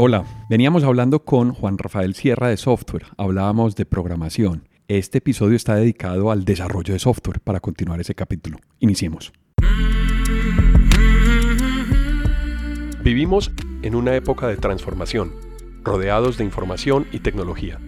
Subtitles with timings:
[0.00, 4.68] Hola, veníamos hablando con Juan Rafael Sierra de Software, hablábamos de programación.
[4.86, 8.58] Este episodio está dedicado al desarrollo de software para continuar ese capítulo.
[8.78, 9.32] Iniciemos.
[13.02, 13.50] Vivimos
[13.82, 15.32] en una época de transformación,
[15.82, 17.80] rodeados de información y tecnología.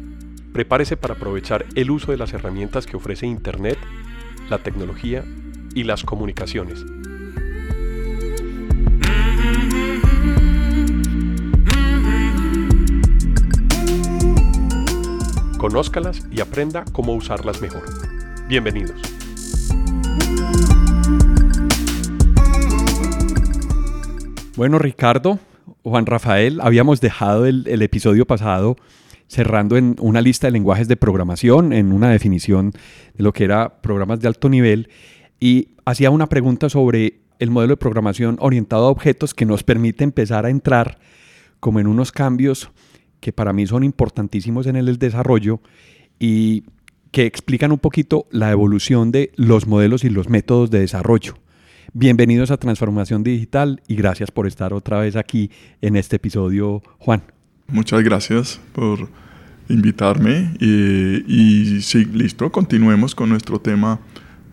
[0.52, 3.78] Prepárese para aprovechar el uso de las herramientas que ofrece Internet,
[4.48, 5.24] la tecnología
[5.76, 6.84] y las comunicaciones
[15.60, 17.82] Conózcalas y aprenda cómo usarlas mejor.
[18.48, 18.98] Bienvenidos.
[24.56, 25.38] Bueno, Ricardo,
[25.82, 28.76] Juan Rafael, habíamos dejado el, episodio pasado
[29.28, 32.72] cerrando en una lista de lenguajes de programación, en una definición
[33.12, 34.88] de lo que era programas de alto nivel,
[35.40, 40.04] y hacía una pregunta sobre el modelo de programación orientado a objetos que nos permite
[40.04, 40.96] empezar a entrar
[41.60, 42.70] como en unos cambios
[43.20, 45.60] que para mí son importantísimos en el desarrollo
[46.18, 46.64] y
[47.10, 51.34] que explican un poquito la evolución de los modelos y los métodos de desarrollo.
[51.92, 55.50] Bienvenidos a Transformación Digital y gracias por estar otra vez aquí
[55.80, 57.22] en este episodio, Juan.
[57.66, 59.08] Muchas gracias por
[59.68, 64.00] invitarme y, y sí, listo, continuemos con nuestro tema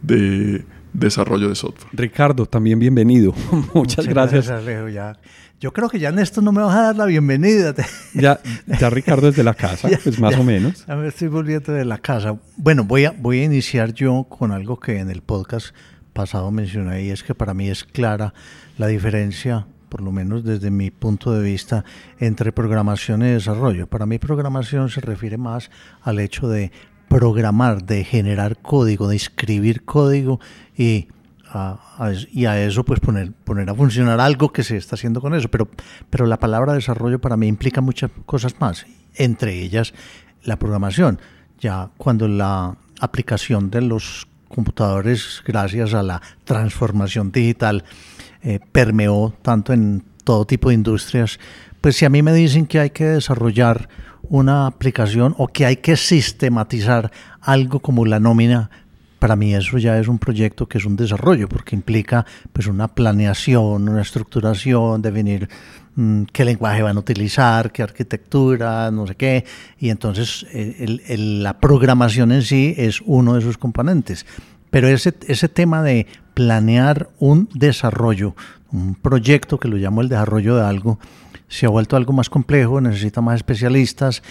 [0.02, 1.90] de desarrollo de software.
[1.94, 3.34] Ricardo, también bienvenido.
[3.74, 4.48] Muchas, gracias.
[4.94, 5.18] ya.
[5.60, 7.74] Yo creo que ya en esto no me vas a dar la bienvenida.
[8.14, 10.86] ya, ya Ricardo es de la casa, pues más o menos.
[10.86, 12.38] Ya me estoy volviendo de la casa.
[12.58, 15.74] Bueno, voy a, voy a iniciar yo con algo que en el podcast
[16.14, 18.36] pasado mencioné y es que para mí es clara
[18.78, 21.86] la diferencia por lo menos desde mi punto de vista,
[22.20, 23.88] entre programación y desarrollo.
[23.88, 26.72] Para mí programación se refiere más al hecho de
[27.08, 30.40] programar, de generar código, de escribir código
[30.76, 31.08] y
[32.32, 35.50] y a eso pues poner, poner a funcionar algo que se está haciendo con eso.
[35.50, 35.68] Pero,
[36.10, 39.94] pero la palabra desarrollo para mí implica muchas cosas más, entre ellas
[40.44, 41.20] la programación.
[41.60, 47.84] Ya cuando la aplicación de los computadores, gracias a la transformación digital,
[48.42, 51.40] eh, permeó tanto en todo tipo de industrias,
[51.82, 53.90] pues si a mí me dicen que hay que desarrollar
[54.30, 58.70] una aplicación o que hay que sistematizar algo como la nómina,
[59.20, 62.88] para mí eso ya es un proyecto que es un desarrollo, porque implica pues una
[62.88, 65.50] planeación, una estructuración, definir
[65.96, 69.46] mm, qué lenguaje van a utilizar, qué arquitectura, no sé qué,
[69.80, 74.26] y entonces eh, la programación en sí es uno de sus componentes.
[74.70, 78.36] Pero ese, ese tema de planear un desarrollo,
[78.72, 81.00] un proyecto que lo llamo el desarrollo de algo,
[81.48, 84.22] se ha vuelto algo más complejo, necesita más especialistas.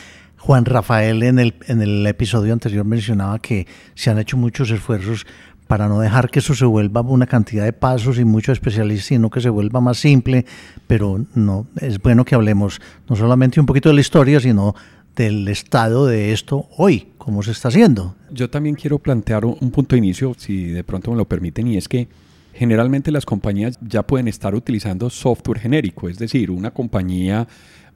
[0.46, 5.26] Juan Rafael en el, en el episodio anterior mencionaba que se han hecho muchos esfuerzos
[5.66, 9.28] para no dejar que eso se vuelva una cantidad de pasos y muchos especialistas, sino
[9.28, 10.46] que se vuelva más simple,
[10.86, 14.76] pero no es bueno que hablemos no solamente un poquito de la historia, sino
[15.16, 18.14] del estado de esto hoy, cómo se está haciendo.
[18.30, 21.76] Yo también quiero plantear un punto de inicio, si de pronto me lo permiten, y
[21.76, 22.06] es que
[22.52, 27.48] generalmente las compañías ya pueden estar utilizando software genérico, es decir, una compañía,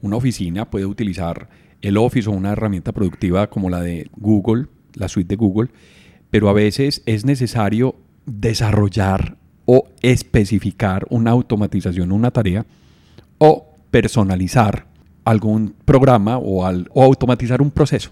[0.02, 1.48] una oficina puede utilizar
[1.82, 5.70] el Office o una herramienta productiva como la de Google, la suite de Google,
[6.30, 7.96] pero a veces es necesario
[8.26, 12.66] desarrollar o especificar una automatización, una tarea,
[13.38, 14.86] o personalizar
[15.24, 18.10] algún programa o, o automatizar un proceso.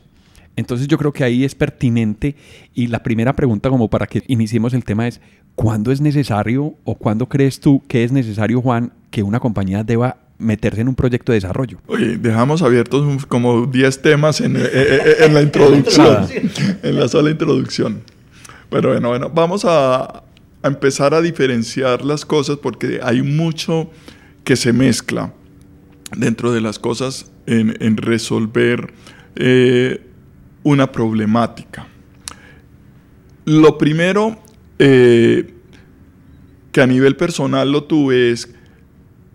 [0.57, 2.35] Entonces yo creo que ahí es pertinente
[2.75, 5.21] y la primera pregunta como para que iniciemos el tema es,
[5.55, 10.17] ¿cuándo es necesario o cuándo crees tú que es necesario, Juan, que una compañía deba
[10.39, 11.79] meterse en un proyecto de desarrollo?
[11.87, 16.27] Oye, dejamos abiertos como 10 temas en, eh, eh, eh, en, la introducción,
[16.83, 18.03] en la sola introducción.
[18.71, 20.23] Pero bueno, bueno, vamos a, a,
[20.63, 23.91] empezar a diferenciar las cosas porque hay mucho
[24.45, 25.33] que se mezcla
[26.17, 28.93] dentro de las cosas en, en resolver
[30.65, 31.87] una problemática.
[33.45, 34.39] Lo primero
[34.79, 35.55] eh,
[36.71, 38.55] que a nivel personal lo tuve es,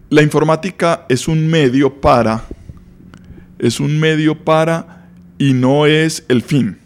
[0.09, 2.45] la informática es un medio para,
[3.59, 5.07] es un medio para
[5.38, 6.77] y no es el fin.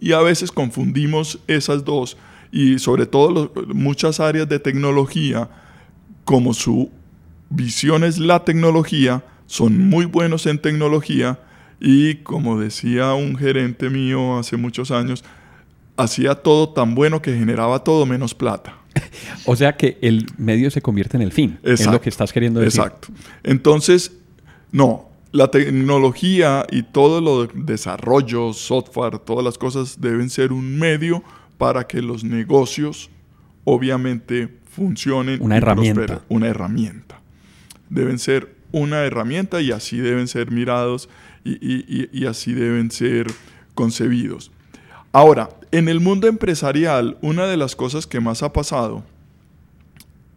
[0.00, 2.16] Y a veces confundimos esas dos
[2.50, 5.48] y sobre todo muchas áreas de tecnología,
[6.24, 6.90] como su
[7.50, 11.38] visión es la tecnología, son muy buenos en tecnología,
[11.80, 15.24] y como decía un gerente mío hace muchos años,
[15.96, 18.76] hacía todo tan bueno que generaba todo menos plata.
[19.46, 22.60] o sea que el medio se convierte en el fin, es lo que estás queriendo
[22.60, 22.80] decir.
[22.80, 23.08] Exacto.
[23.42, 24.12] Entonces,
[24.70, 31.22] no, la tecnología y todo lo desarrollo, software, todas las cosas deben ser un medio
[31.58, 33.10] para que los negocios
[33.64, 35.40] obviamente funcionen.
[35.42, 36.22] Una herramienta.
[36.28, 37.20] Una herramienta.
[37.88, 41.08] Deben ser una herramienta y así deben ser mirados
[41.44, 43.26] y, así deben ser
[43.74, 44.50] concebidos.
[45.12, 49.04] Ahora, en el mundo empresarial, una de las cosas que más ha pasado,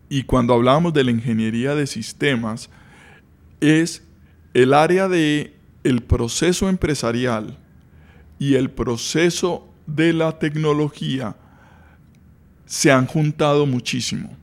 [0.10, 2.70] y cuando hablábamos de la ingeniería de sistemas,
[3.62, 4.04] es
[4.54, 7.58] el área de el proceso empresarial
[8.38, 11.36] y el proceso de la tecnología
[12.66, 14.36] se han juntado muchísimo.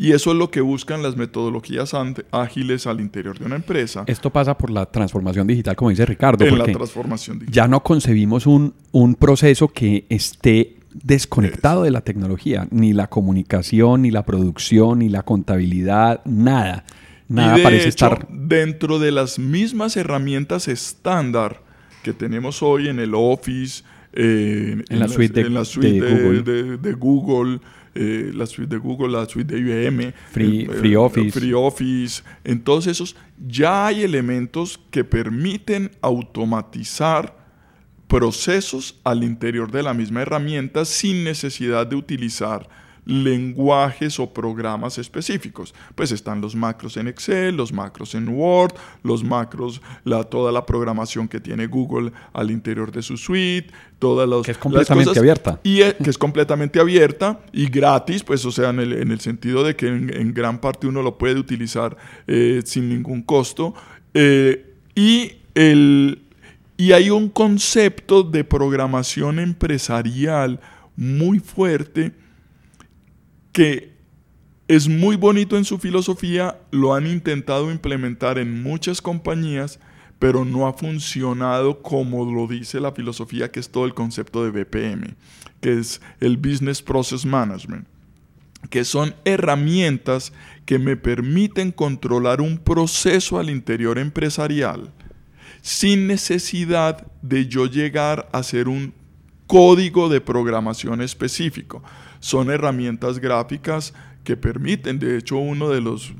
[0.00, 1.92] Y eso es lo que buscan las metodologías
[2.30, 4.04] ágiles al interior de una empresa.
[4.06, 6.44] Esto pasa por la transformación digital, como dice Ricardo.
[6.44, 7.52] En la transformación digital.
[7.52, 14.02] Ya no concebimos un, un proceso que esté desconectado de la tecnología, ni la comunicación,
[14.02, 16.84] ni la producción, ni la contabilidad, nada.
[17.26, 18.28] Nada parece estar.
[18.30, 21.60] Dentro de las mismas herramientas estándar
[22.04, 27.60] que tenemos hoy en el Office, en, la suite, de, Google,
[28.00, 31.32] eh, la suite de Google, la suite de IBM, Free, Free Office.
[31.32, 32.22] Free Office.
[32.44, 37.36] En todos esos ya hay elementos que permiten automatizar
[38.06, 42.68] procesos al interior de la misma herramienta sin necesidad de utilizar
[43.08, 45.74] lenguajes o programas específicos.
[45.94, 50.66] Pues están los macros en Excel, los macros en Word, los macros, la, toda la
[50.66, 55.58] programación que tiene Google al interior de su suite, todas las, que es completamente abierta.
[55.64, 59.88] Y que es completamente abierta y gratis, pues o sea, en el, sentido de que
[59.88, 61.96] en, gran parte uno lo puede utilizar
[62.26, 63.74] eh, sin ningún costo.
[64.12, 66.20] Eh, y el,
[66.76, 70.60] y hay un concepto de programación empresarial
[70.94, 72.12] muy fuerte
[73.52, 73.98] que
[74.68, 79.80] es muy bonito en su filosofía, lo han intentado implementar en muchas compañías,
[80.18, 84.50] pero no ha funcionado como lo dice la filosofía, que es todo el concepto de
[84.50, 85.14] BPM,
[85.60, 87.86] que es el Business Process Management,
[88.68, 90.32] que son herramientas
[90.66, 94.92] que me permiten controlar un proceso al interior empresarial
[95.62, 98.92] sin necesidad de yo llegar a hacer un
[99.46, 101.82] código de programación específico
[102.20, 103.94] son herramientas gráficas
[104.24, 106.12] que permiten, de hecho uno de los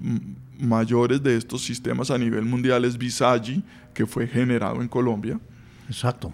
[0.58, 3.62] mayores de estos sistemas a nivel mundial es Visagi,
[3.94, 5.38] que fue generado en Colombia.
[5.88, 6.32] Exacto.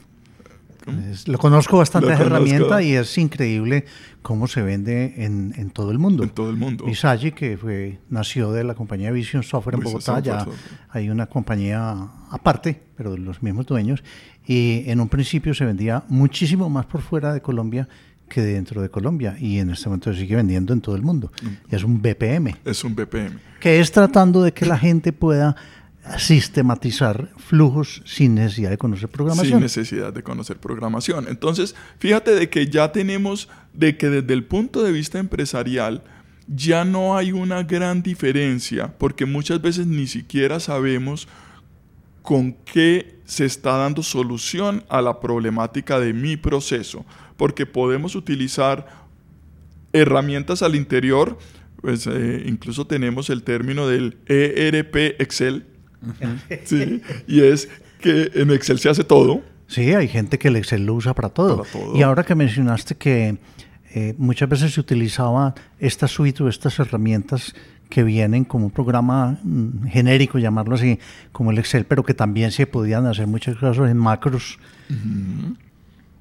[1.27, 3.87] lo conozco bastante esa herramienta y es increíble
[4.23, 6.23] cómo se vende en, todo el mundo.
[6.23, 6.85] En todo el mundo.
[6.85, 10.47] Visagi, que fue, nació de la compañía Vision Software en Bogotá, ya
[10.91, 14.03] hay una compañía aparte, pero de los mismos dueños,
[14.47, 17.89] y en un principio se vendía muchísimo más por fuera de Colombia
[18.29, 21.31] que dentro de Colombia y en este momento se sigue vendiendo en todo el mundo.
[21.71, 22.57] Y es un BPM.
[22.65, 23.39] Es un BPM.
[23.61, 25.57] Que es tratando de que la gente pueda
[26.19, 29.55] sistematizar flujos sin necesidad de conocer programación.
[29.55, 31.27] Sin necesidad de conocer programación.
[31.29, 36.03] Entonces, fíjate de que ya tenemos, de que desde el punto de vista empresarial,
[36.47, 41.27] ya no hay una gran diferencia, porque muchas veces ni siquiera sabemos
[42.21, 47.07] con qué se está dando solución a la problemática de mi proceso
[47.45, 48.87] porque podemos utilizar
[49.93, 51.37] herramientas al interior,
[51.83, 55.67] pues eh, incluso tenemos el término del ERP Excel,
[57.29, 57.69] y es
[58.01, 59.43] que en Excel se hace todo.
[59.67, 61.67] Sí, hay gente que el Excel lo usa para todo.
[61.95, 63.37] Y ahora que mencionaste que
[63.93, 67.55] eh, muchas veces se utilizaba esta suite o estas herramientas
[67.91, 70.99] que vienen como un programa mm, genérico, llamarlo así,
[71.31, 74.59] como el Excel, pero que también se podían hacer muchas cosas en macros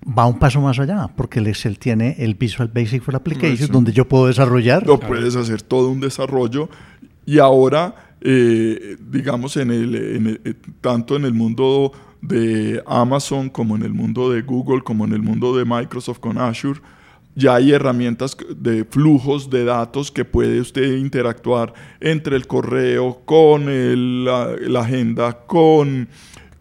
[0.05, 3.91] va un paso más allá, porque el Excel tiene el Visual Basic for Applications, donde
[3.91, 4.86] yo puedo desarrollar.
[4.86, 6.69] Lo puedes hacer todo un desarrollo
[7.25, 11.91] y ahora, eh, digamos, en el, eh, tanto en el mundo
[12.22, 16.38] de Amazon como en el mundo de Google, como en el mundo de Microsoft con
[16.38, 16.79] Azure,
[17.36, 23.65] ya hay herramientas de flujos de datos que puede usted interactuar entre el correo, con
[24.24, 26.07] la agenda, con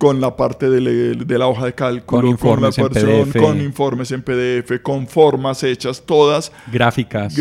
[0.03, 3.39] con la parte de, la hoja de cálculo, con informes, con, PDF.
[3.39, 6.51] con informes en PDF, con formas hechas, todas.
[6.73, 7.37] Gráficas.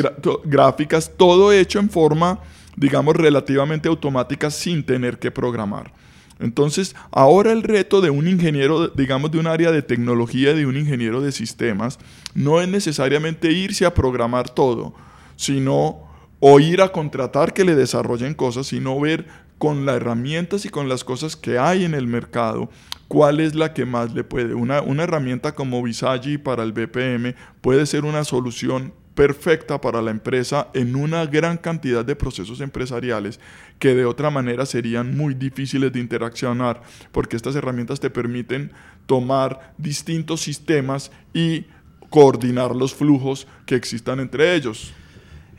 [0.46, 2.38] gráficas, todo hecho en forma,
[2.75, 5.91] digamos, relativamente automática sin tener que programar.
[6.39, 10.77] Entonces, ahora el reto de un ingeniero, digamos, de un área de tecnología, de un
[10.77, 11.98] ingeniero de sistemas,
[12.36, 14.94] no es necesariamente irse a programar todo,
[15.36, 19.25] sino o ir a contratar que le desarrollen cosas, sino ver
[19.62, 22.72] con las herramientas y con las cosas que hay en el mercado,
[23.08, 24.56] cuál es la que más le puede.
[24.56, 30.10] Una, una herramienta como Visagi para el BPM puede ser una solución perfecta para la
[30.10, 33.39] empresa en una gran cantidad de procesos empresariales
[33.77, 38.72] que de otra manera serían muy difíciles de interaccionar porque estas herramientas te permiten
[39.06, 41.68] tomar distintos sistemas y
[42.10, 44.91] coordinar los flujos que existan entre ellos.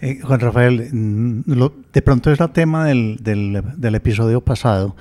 [0.02, 1.42] Eh, Juan Rafael, mm,
[1.92, 4.96] de pronto es el tema del, del, episodio pasado,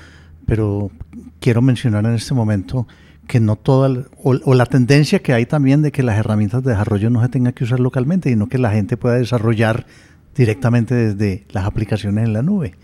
[0.46, 0.92] pero
[1.40, 2.88] quiero mencionar en este momento
[3.28, 7.10] que no toda, o, la tendencia que hay también de que las herramientas de desarrollo
[7.10, 9.88] no se tengan que usar localmente, sino que la gente pueda desarrollar
[10.36, 12.76] directamente desde las aplicaciones en la nube,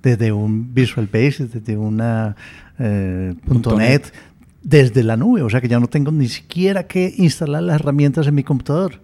[0.00, 2.36] desde un Visual Basic, desde una
[2.78, 3.34] eh,
[3.76, 4.12] .NET,
[4.62, 8.28] desde la nube, o sea que ya no tengo ni siquiera que instalar las herramientas
[8.28, 9.00] en mi computador.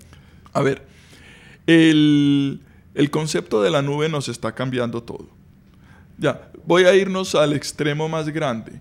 [0.52, 0.89] A ver,
[1.70, 2.60] el,
[2.94, 5.28] el concepto de la nube nos está cambiando todo.
[6.18, 8.80] Ya, voy a irnos al extremo más grande.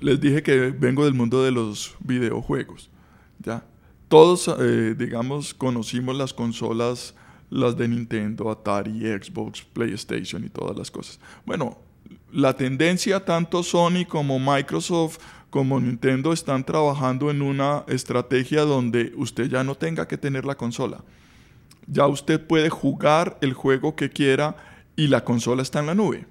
[0.00, 2.90] Les dije que vengo del mundo de los videojuegos.
[3.38, 3.64] Ya,
[4.08, 7.14] todos, eh, digamos, conocimos las consolas,
[7.50, 11.20] las de Nintendo, Atari, Xbox, PlayStation y todas las cosas.
[11.44, 11.78] Bueno,
[12.32, 15.18] la tendencia, tanto Sony como Microsoft
[15.50, 20.56] como Nintendo están trabajando en una estrategia donde usted ya no tenga que tener la
[20.56, 21.02] consola.
[21.86, 24.56] Ya usted puede jugar el juego que quiera
[24.96, 26.26] y la consola está en la nube.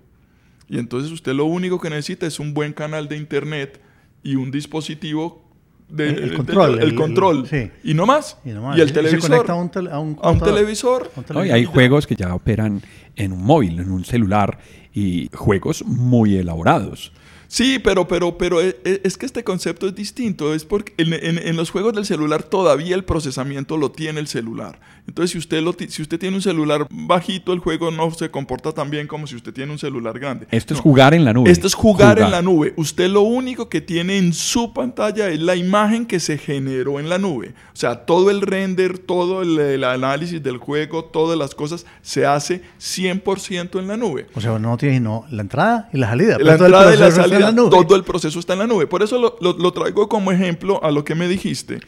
[0.68, 3.80] Y entonces usted lo único que necesita es un buen canal de internet
[4.24, 5.46] y un dispositivo
[5.88, 7.48] de, el, control, el, control.
[7.84, 8.38] Y no más.
[8.44, 9.22] Y, el televisor.
[9.22, 9.56] Se conecta a
[10.00, 11.12] un, a un, televisor.
[11.36, 12.82] hay juegos que ya operan
[13.16, 14.58] en un móvil, en un celular,
[14.94, 17.12] y juegos muy elaborados.
[17.48, 20.54] Sí, pero, pero, pero e, e, es que este concepto es distinto.
[20.54, 24.80] Es porque en, los juegos del celular todavía el procesamiento lo tiene el celular.
[25.08, 28.72] Entonces, si usted, lo, si usted tiene un celular bajito, el juego no se comporta
[28.72, 30.48] tan bien como si usted tiene un celular grande.
[30.50, 31.52] Esto es jugar en la nube.
[31.52, 32.74] Esto es jugar, en la nube.
[32.76, 37.10] Usted lo único que tiene en su pantalla es la imagen que se generó en
[37.10, 37.54] la nube.
[37.74, 42.62] O sea, todo el render, todo el, análisis del juego, todas las cosas se hace
[42.80, 44.28] 100% en la nube.
[44.34, 46.38] O sea, no tiene sino la entrada y la salida.
[46.40, 48.88] La entrada y la salida todo el proceso está en la nube.
[48.88, 51.80] Por eso lo, traigo como ejemplo a lo que me dijiste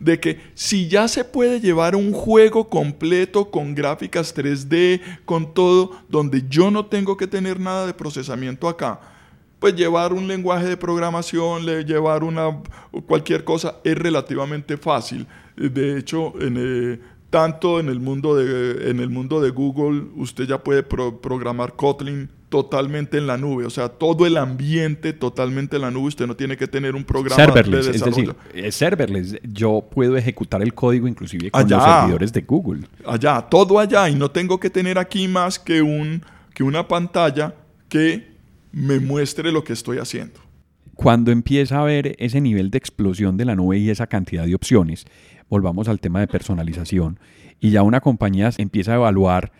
[0.00, 5.92] de que si ya se puede llevar un juego completo con gráficas 3D, con todo,
[6.08, 9.00] donde yo no tengo que tener nada de procesamiento acá,
[9.60, 12.60] pues llevar un lenguaje de programación, llevar una
[13.06, 15.26] cualquier cosa es relativamente fácil.
[15.56, 20.44] De hecho, en, eh, tanto en el mundo de, en el mundo de Google, usted
[20.44, 25.82] ya puede programar Kotlin totalmente en la nube, o sea, todo el ambiente totalmente en
[25.82, 28.30] la nube, usted no tiene que tener un programa serverless, de desarrollo.
[28.30, 32.82] Es decir, es serverless, yo puedo ejecutar el código inclusive con los servidores de Google.
[33.04, 36.22] Allá, todo allá, y no tengo que tener aquí más que, un,
[36.54, 37.56] que una pantalla
[37.88, 38.24] que
[38.70, 40.38] me muestre lo que estoy haciendo.
[40.94, 44.54] Cuando empieza a haber ese nivel de explosión de la nube y esa cantidad de
[44.54, 45.06] opciones,
[45.48, 47.18] volvamos al tema de personalización,
[47.58, 49.50] y ya una compañía empieza a evaluar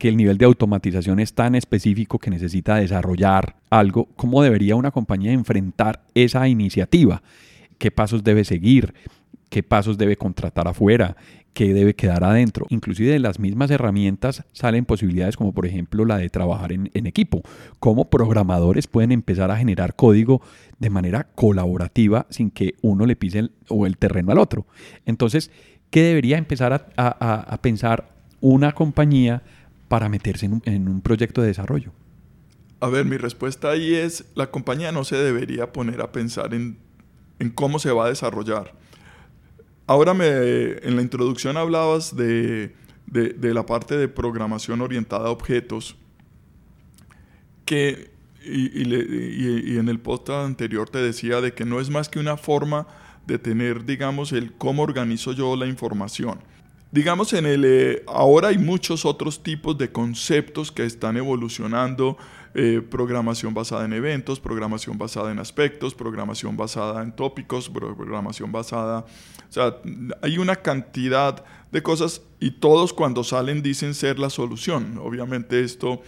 [0.00, 4.92] que el nivel de automatización es tan específico que necesita desarrollar algo, ¿cómo debería una
[4.92, 7.22] compañía enfrentar esa iniciativa?
[7.76, 8.94] ¿Qué pasos debe seguir?
[9.50, 11.18] ¿Qué pasos debe contratar afuera?
[11.52, 12.64] ¿Qué debe quedar adentro?
[12.70, 17.42] Inclusive de las mismas herramientas salen posibilidades como por ejemplo la de trabajar en, equipo.
[17.78, 20.40] Cómo programadores pueden empezar a generar código
[20.78, 24.66] de manera colaborativa sin que uno le pise el, o el terreno al otro.
[25.04, 25.50] Entonces,
[25.90, 29.42] ¿qué debería empezar a pensar una compañía
[29.90, 31.90] para meterse en un, proyecto de desarrollo?
[32.78, 36.78] A ver, mi respuesta ahí es, la compañía no se debería poner a pensar en,
[37.56, 38.72] cómo se va a desarrollar.
[39.88, 42.72] Ahora me, en la introducción hablabas de,
[43.08, 45.96] la parte de programación orientada a objetos,
[47.64, 48.12] que,
[48.44, 52.86] y, en el post anterior te decía de que no es más que una forma
[53.26, 56.38] de tener, digamos, el cómo organizo yo la información
[56.92, 62.16] digamos, en el, eh, ahora hay muchos otros tipos de conceptos que están evolucionando.
[62.52, 69.04] Eh, programación basada en eventos, programación basada en aspectos, programación basada en tópicos, programación basada...
[69.48, 69.76] O sea,
[70.20, 74.98] hay una cantidad de cosas y todos cuando salen dicen ser la solución.
[75.00, 76.02] Obviamente esto...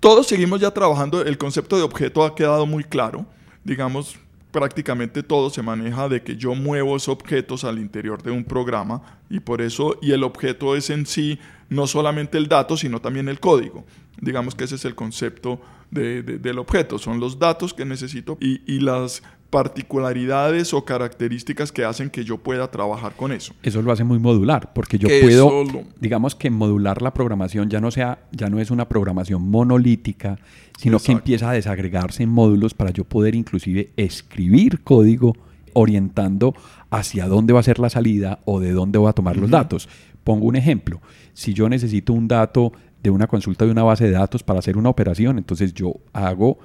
[0.00, 3.26] Todos seguimos ya trabajando, el concepto de objeto ha quedado muy claro.
[3.64, 4.16] Digamos,
[4.50, 9.02] prácticamente todo se maneja de que yo muevo esos objetos al interior de un programa
[9.28, 11.38] y por eso, y el objeto es en sí
[11.68, 13.84] no solamente el dato, sino también el código.
[14.20, 18.80] Digamos que ese es el concepto del objeto, son los datos que necesito y, y
[18.80, 23.54] las particularidades o características que hacen que yo pueda trabajar con eso.
[23.62, 25.64] Eso lo hace muy modular, porque yo puedo,
[26.00, 30.38] digamos que modular la programación ya no sea, ya no es una programación monolítica,
[30.76, 35.34] sino que empieza a desagregarse en módulos para yo poder inclusive escribir código
[35.72, 36.54] orientando
[36.90, 39.88] hacia dónde va a ser la salida o de dónde voy a tomar los datos.
[40.24, 41.00] Pongo un ejemplo.
[41.32, 44.76] Si yo necesito un dato de una consulta de una base de datos para hacer
[44.76, 46.58] una operación, entonces yo hago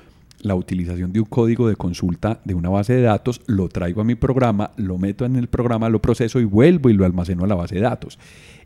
[0.43, 4.03] la utilización de un código de consulta de una base de datos, lo traigo a
[4.03, 7.47] mi programa, lo meto en el programa, lo proceso y vuelvo y lo almaceno a
[7.47, 8.19] la base de datos.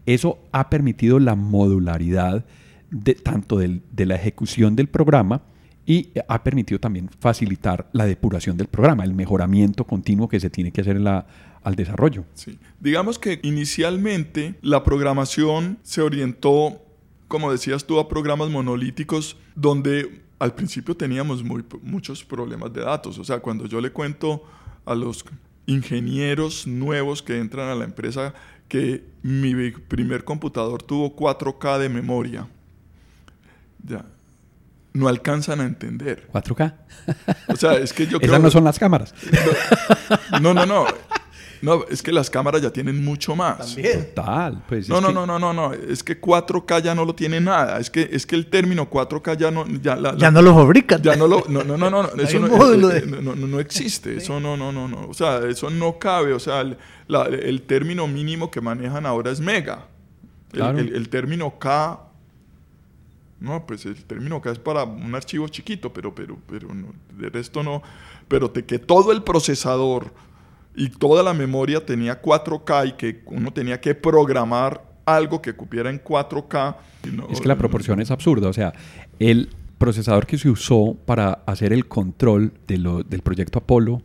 [0.06, 2.46] Eso ha permitido la modularidad
[2.90, 5.42] de, tanto de la ejecución del programa
[5.86, 10.72] y ha permitido también facilitar la depuración del programa, el mejoramiento continuo que se tiene
[10.72, 12.26] que hacer al desarrollo.
[12.34, 12.60] Sí.
[12.82, 16.82] Digamos que inicialmente la programación se orientó,
[17.30, 23.18] como decías tú, a programas monolíticos donde al principio teníamos muchos problemas de datos.
[23.18, 24.44] O sea, cuando yo le cuento
[24.86, 25.26] a los
[25.66, 28.34] ingenieros nuevos que entran a la empresa
[28.68, 32.48] que mi primer computador tuvo 4K de memoria,
[33.84, 34.06] ya,
[34.94, 36.28] no alcanzan a entender.
[36.32, 36.74] 4K.
[37.48, 38.32] O sea, es que yo creo...
[38.32, 39.14] Esas no son las cámaras.
[40.42, 40.86] No, no, no.
[41.62, 43.76] No, es que las cámaras ya tienen mucho más.
[43.76, 44.06] También.
[44.14, 44.64] Total.
[44.68, 45.74] Pues no, no, no, no, no, no.
[45.74, 47.80] Es que 4K ya no lo tiene nada.
[47.80, 49.66] Es que, es que el término 4K ya no...
[49.68, 51.02] Ya, no lo fabrican.
[51.02, 51.44] Ya no lo...
[51.48, 52.04] No, no, no, no.
[52.22, 54.18] Eso eh, no, no, no, existe.
[54.18, 55.08] Eso no, no, no, no.
[55.08, 56.34] O sea, eso no cabe.
[56.34, 59.88] O sea, el, el término mínimo que manejan ahora es mega.
[60.54, 62.08] El, el, término K
[63.40, 66.70] no, pues el término K es para un archivo chiquito, pero, pero, pero
[67.18, 67.84] de resto no.
[68.28, 70.12] Pero te, que todo el procesador
[70.78, 75.90] y toda la memoria tenía 4K y que uno tenía que programar algo que cupiera
[75.90, 76.76] en 4K.
[77.32, 78.48] es que la proporción es absurda.
[78.48, 78.74] O sea,
[79.18, 84.04] el procesador que se usó para hacer el control de lo, del proyecto Apolo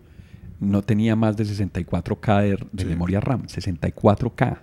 [0.60, 3.42] no tenía más de 64K de, memoria RAM.
[3.48, 4.58] 64K.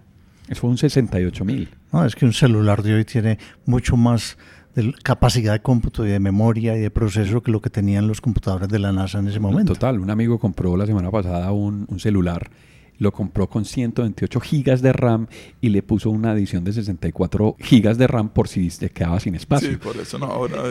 [0.48, 1.68] Eso fue un 68.000.
[1.94, 4.36] No, es que un celular de hoy tiene mucho más
[4.84, 8.22] de capacidad de cómputo y de memoria y de proceso que lo que tenían los
[8.22, 9.74] computadores de la NASA en ese momento.
[9.74, 12.50] Total, un amigo compró la semana pasada un, celular,
[12.98, 15.28] lo compró con 128 gigas de RAM
[15.62, 19.36] y le puso una adición de 64 gigas de RAM por si se quedaba sin
[19.36, 19.70] espacio.
[19.70, 20.64] Sí, por eso no, ahora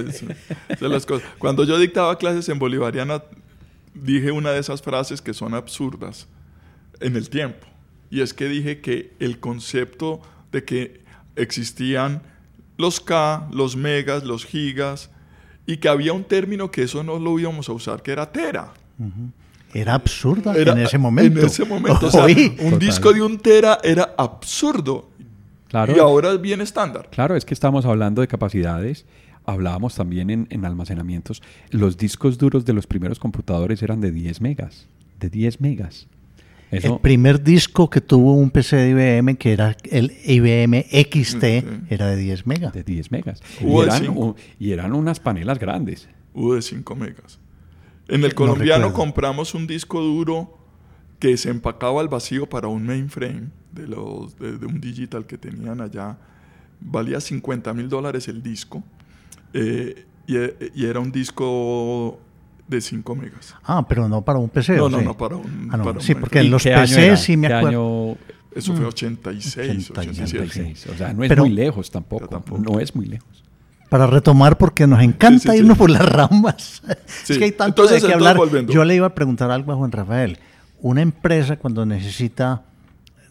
[0.80, 1.28] las cosas.
[1.38, 3.22] Cuando yo dictaba clases en Bolivariana,
[3.94, 6.28] dije una de esas frases que son absurdas
[7.00, 7.66] en el tiempo.
[8.10, 11.02] Y es que dije que el concepto de que
[11.36, 12.22] existían
[12.78, 15.10] los K, los megas, los gigas,
[15.66, 18.72] y que había un término que eso no lo íbamos a usar, que era tera.
[19.74, 21.40] Era absurdo en ese momento.
[21.40, 25.10] En ese momento, o sea, un disco de un tera era absurdo.
[25.68, 25.94] Claro.
[25.94, 27.10] Y ahora es bien estándar.
[27.10, 29.04] Claro, es que estamos hablando de capacidades.
[29.44, 31.42] Hablábamos también en, en almacenamientos.
[31.70, 34.86] Los discos duros de los primeros computadores eran de 10 megas.
[35.20, 36.06] De 10 megas.
[36.70, 41.44] El primer disco que tuvo un PC de IBM, que era el IBM XT,
[41.90, 42.72] era de 10 megas.
[42.72, 43.42] De 10 megas.
[44.58, 46.08] Y eran, unas panelas grandes.
[46.34, 47.38] Hubo de 5 megas.
[48.08, 50.58] En el colombiano compramos un disco duro
[51.18, 55.80] que se empacaba al vacío para un mainframe de, los, de, un digital que tenían
[55.80, 56.18] allá.
[56.80, 58.84] Valía 50 mil dólares el disco.
[59.52, 60.36] Eh, y,
[60.74, 62.20] y, era un disco
[62.68, 63.54] de 5 megas.
[63.64, 64.76] Ah, pero no para un PC.
[64.76, 65.70] No, no, no, para un.
[65.72, 68.16] Ah, sí, porque en los PC sí me acuerdo.
[68.54, 70.74] Eso fue 86, 87.
[70.92, 73.44] O sea, no es muy lejos tampoco, No es muy lejos.
[73.88, 76.82] Para retomar, porque nos encanta irnos por las ramas.
[77.28, 78.36] es que hay tanto de qué hablar.
[78.66, 80.38] Yo le iba a preguntar algo a Juan Rafael.
[80.80, 82.64] Una empresa cuando necesita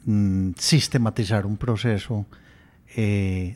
[0.06, 2.26] mm, sistematizar un proceso,
[2.96, 3.56] eh,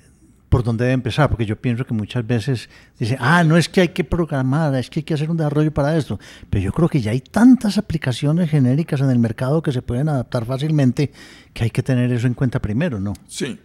[0.51, 3.79] por dónde debe empezar, porque yo pienso que muchas veces dice, ah, no es que
[3.79, 6.89] hay que programar, es que hay que hacer un desarrollo para esto, pero yo creo
[6.89, 11.13] que ya hay tantas aplicaciones genéricas en el mercado que se pueden adaptar fácilmente
[11.53, 13.13] que hay que tener eso en cuenta primero, ¿no?
[13.27, 13.57] Sí,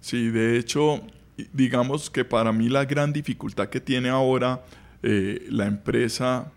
[0.00, 1.00] sí, de hecho,
[1.54, 4.66] digamos que para mí la gran dificultad que tiene ahora
[5.02, 6.52] eh, la empresa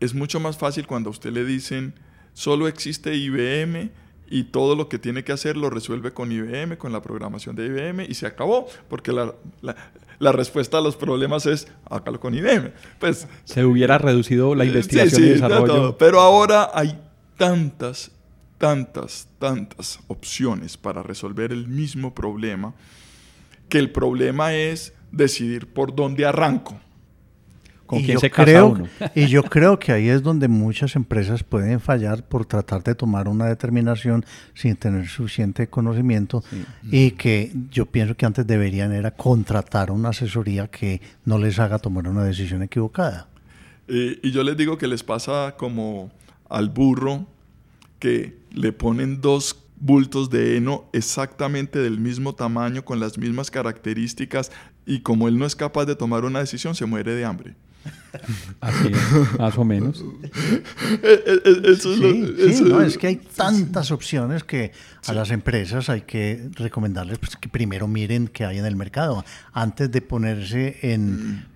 [0.00, 1.94] es mucho más fácil cuando a usted le dicen,
[2.32, 3.92] solo existe IBM,
[4.28, 7.66] y todo lo que tiene que hacer lo resuelve con IBM, con la programación de
[7.66, 9.34] IBM y se acabó, porque la,
[10.18, 12.72] la, respuesta a los problemas es hágalo con IBM.
[12.98, 15.96] Pues, se hubiera reducido la investigación y desarrollo.
[15.98, 16.98] pero ahora hay
[17.36, 18.10] tantas,
[18.58, 22.74] tantas, tantas opciones para resolver el mismo problema
[23.68, 26.80] que el problema es decidir por dónde arranco
[27.98, 28.82] y yo creo,
[29.14, 33.28] Y yo creo que ahí es donde muchas empresas pueden fallar por tratar de tomar
[33.28, 36.42] una determinación sin tener suficiente conocimiento
[36.90, 41.78] y que yo pienso que antes deberían era contratar una asesoría que no les haga
[41.78, 43.28] tomar una decisión equivocada.
[43.88, 46.10] y yo les digo que les pasa como
[46.48, 47.26] al burro
[47.98, 54.50] que le ponen dos bultos de heno exactamente del mismo tamaño, con las mismas características,
[54.86, 57.54] y como él no es capaz de tomar una decisión, se muere de hambre.
[58.60, 58.90] Así
[59.38, 60.04] más o menos.
[62.86, 64.72] es que hay tantas opciones que
[65.06, 69.24] a las empresas hay que recomendarles pues, que primero miren qué hay en el mercado
[69.52, 71.54] antes de ponerse en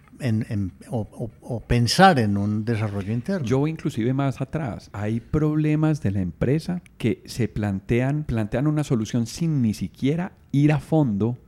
[0.90, 3.46] o, pensar en un desarrollo interno.
[3.46, 9.26] Yo inclusive más atrás, hay problemas de la empresa que se plantean, plantean una solución
[9.26, 11.38] sin ni siquiera ir a fondo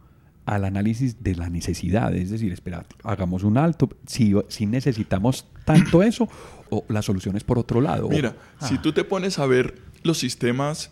[0.50, 2.12] al análisis de la necesidad.
[2.12, 6.28] Es decir, espera, hagamos un alto, si, si necesitamos tanto eso
[6.70, 8.08] o la solución es por otro lado.
[8.08, 10.90] Mira, si tú te pones a ver los sistemas,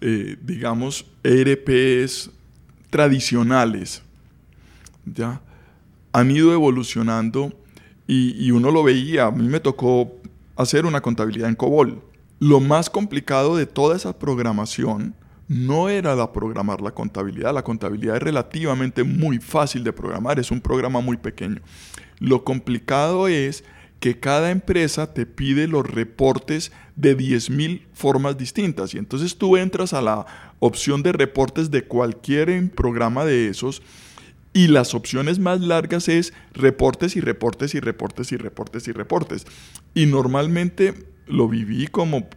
[0.00, 2.32] eh, digamos, ERPs
[2.90, 4.02] tradicionales,
[5.04, 5.40] ¿ya?
[6.12, 7.52] han ido evolucionando
[8.08, 9.26] y, uno lo veía.
[9.26, 10.16] A mí me tocó
[10.56, 12.02] hacer una contabilidad en COBOL.
[12.40, 15.14] Lo más complicado de toda esa programación
[15.50, 17.52] no era la programar la contabilidad.
[17.52, 21.60] La contabilidad es relativamente muy fácil de programar, es un programa muy pequeño.
[22.20, 23.64] Lo complicado es
[23.98, 28.94] que cada empresa te pide los reportes de 10.000 formas distintas.
[28.94, 30.24] Y entonces tú entras a la
[30.60, 33.82] opción de reportes de cualquier programa de esos
[34.52, 39.46] y las opciones más largas es reportes y reportes y reportes y reportes y reportes.
[39.94, 40.94] Y normalmente
[41.26, 42.28] lo viví como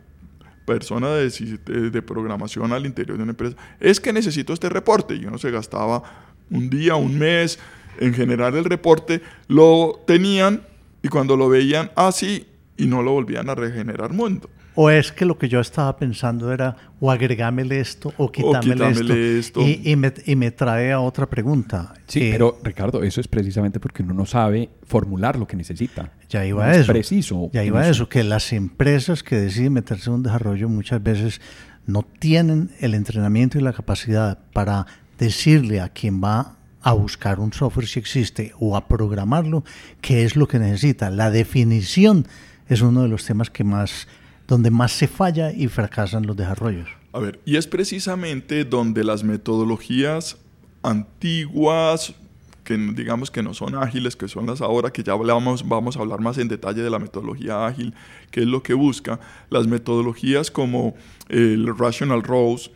[0.66, 3.56] persona de, programación al interior de una empresa.
[3.80, 5.16] Es que necesito este reporte.
[5.16, 6.04] Y uno se gastaba
[6.50, 7.60] un día, un mes
[8.00, 9.22] en generar el reporte.
[9.48, 10.62] Lo tenían
[11.02, 14.50] y cuando lo veían así ah, y no lo volvían a regenerar mundo.
[14.76, 19.62] O es que lo que yo estaba pensando era o agregámele esto o quitámele, esto.
[19.62, 21.94] Y, me, trae a otra pregunta.
[22.08, 26.12] Sí, pero Ricardo, eso es precisamente porque uno no sabe formular lo que necesita.
[26.30, 26.92] Ya iba a eso.
[26.92, 27.50] preciso.
[27.54, 31.42] Ya iba a eso, que las empresas que deciden meterse en un desarrollo muchas veces
[31.86, 34.88] no tienen el entrenamiento y la capacidad para
[35.20, 39.64] decirle a quien va a buscar un software si existe o a programarlo
[40.02, 41.10] qué es lo que necesita.
[41.10, 42.28] La definición
[42.68, 44.08] es uno de los temas que más
[44.54, 46.88] donde más se falla y fracasan los desarrollos.
[47.12, 50.38] A ver, y es precisamente donde las metodologías
[50.84, 52.14] antiguas,
[52.64, 56.02] que digamos que no son ágiles, que son las ahora, que ya hablamos, vamos a
[56.02, 57.96] hablar más en detalle de la metodología ágil,
[58.30, 60.94] que es lo que busca, las metodologías como
[61.30, 62.70] el Rational Rose,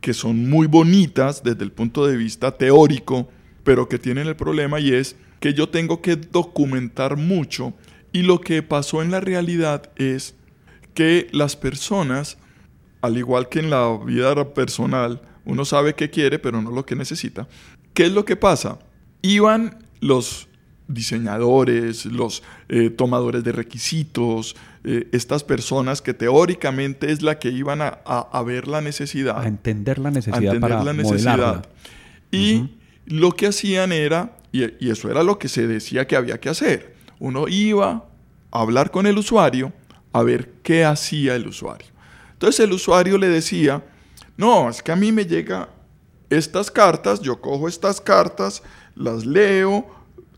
[0.00, 3.28] que son muy bonitas desde el punto de vista teórico,
[3.62, 7.72] pero que tienen el problema y es que yo tengo que documentar mucho
[8.12, 10.34] y lo que pasó en la realidad es
[10.94, 12.38] que las personas,
[13.00, 16.96] al igual que en la vida personal, uno sabe qué quiere, pero no lo que
[16.96, 17.48] necesita.
[17.94, 18.78] ¿Qué es lo que pasa?
[19.22, 20.48] Iban los
[20.88, 27.80] diseñadores, los eh, tomadores de requisitos, eh, estas personas que teóricamente es la que iban
[27.82, 29.40] a, ver la necesidad.
[29.40, 30.58] A entender la necesidad.
[30.58, 31.66] para la necesidad.
[32.32, 32.70] Y
[33.06, 36.48] lo que hacían era, y, y eso era lo que se decía que había que
[36.48, 38.04] hacer, uno iba
[38.50, 39.72] a hablar con el usuario
[40.12, 41.88] a ver qué hacía el usuario.
[42.32, 43.84] Entonces el usuario le decía,
[44.36, 45.68] no, es que a mí me llega
[46.30, 48.62] estas cartas, yo cojo estas cartas,
[48.94, 49.86] las leo,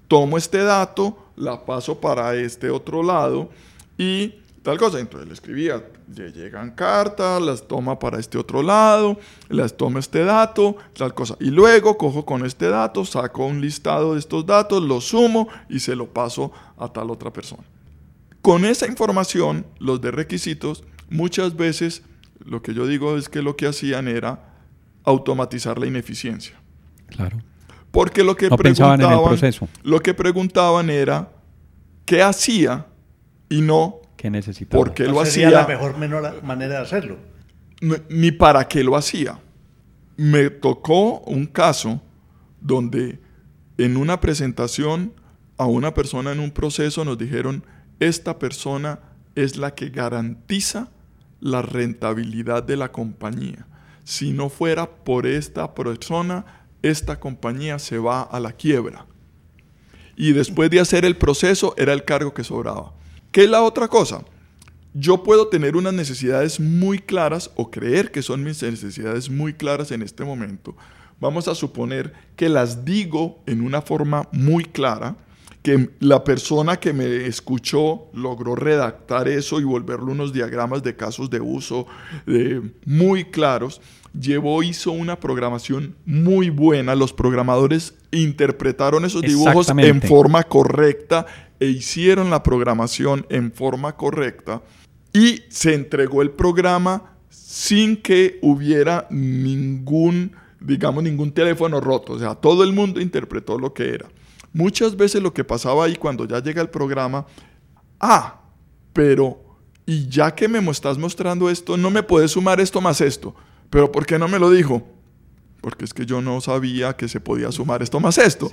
[0.08, 3.50] tomo este dato, la paso para este otro lado
[3.96, 4.98] y tal cosa.
[4.98, 10.24] Entonces le escribía, le llegan cartas, las toma para este otro lado, las toma este
[10.24, 11.36] dato, tal cosa.
[11.40, 15.80] Y luego cojo con este dato, saco un listado de estos datos, lo sumo y
[15.80, 17.62] se lo paso a tal otra persona.
[18.42, 22.02] Con esa información, los de requisitos, muchas veces
[22.44, 24.56] lo que yo digo es que lo que hacían era
[25.04, 26.60] automatizar la ineficiencia.
[27.06, 27.38] Claro.
[27.92, 29.00] Porque lo que preguntaban,
[29.82, 31.30] lo que preguntaban era
[32.04, 32.86] qué hacía
[33.48, 34.82] y no qué necesitaba.
[34.82, 35.50] por qué lo hacía.
[35.50, 35.96] la mejor
[36.42, 37.18] manera de hacerlo.
[38.08, 39.38] Ni para qué lo hacía.
[40.16, 42.00] Me tocó un caso
[42.60, 43.20] donde
[43.78, 45.12] en una presentación
[45.58, 47.64] a una persona en un proceso nos dijeron
[48.08, 48.98] esta persona
[49.34, 50.90] es la que garantiza
[51.40, 53.66] la rentabilidad de la compañía.
[54.04, 56.44] Si no fuera por esta persona,
[56.82, 59.06] esta compañía se va a la quiebra.
[60.16, 62.92] Y después de hacer el proceso, era el cargo que sobraba.
[63.30, 64.24] ¿Qué es la otra cosa?
[64.94, 69.90] Yo puedo tener unas necesidades muy claras o creer que son mis necesidades muy claras
[69.90, 70.76] en este momento.
[71.18, 75.16] Vamos a suponer que las digo en una forma muy clara
[75.62, 81.30] que la persona que me escuchó logró redactar eso y volverlo unos diagramas de casos
[81.30, 81.86] de uso
[82.26, 83.80] eh, muy claros.
[84.18, 86.94] Llevó, hizo una programación muy buena.
[86.96, 91.26] Los programadores interpretaron esos dibujos en forma correcta
[91.60, 94.62] e hicieron la programación en forma correcta.
[95.14, 102.14] Y se entregó el programa sin que hubiera ningún, digamos, ningún teléfono roto.
[102.14, 104.08] O sea, todo el mundo interpretó lo que era.
[104.52, 107.26] Muchas veces lo que pasaba ahí cuando ya llega el programa,
[108.00, 108.40] ah,
[108.92, 109.40] pero,
[109.86, 113.34] y ya que me estás mostrando esto, no me puedes sumar esto más esto,
[113.70, 114.86] pero ¿por qué no me lo dijo?
[115.62, 118.50] porque es que yo no sabía que se podía sumar esto más esto.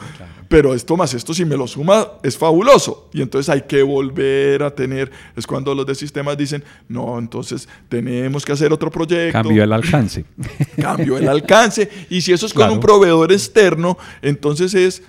[0.47, 3.09] Pero esto más esto, si me lo suma, es fabuloso.
[3.13, 7.67] Y entonces hay que volver a tener, es cuando los de sistemas dicen, no, entonces
[7.89, 9.33] tenemos que hacer otro proyecto.
[9.33, 10.23] Cambio el alcance.
[10.79, 11.89] Cambio el alcance.
[12.11, 15.01] Y si eso es con un proveedor externo, entonces es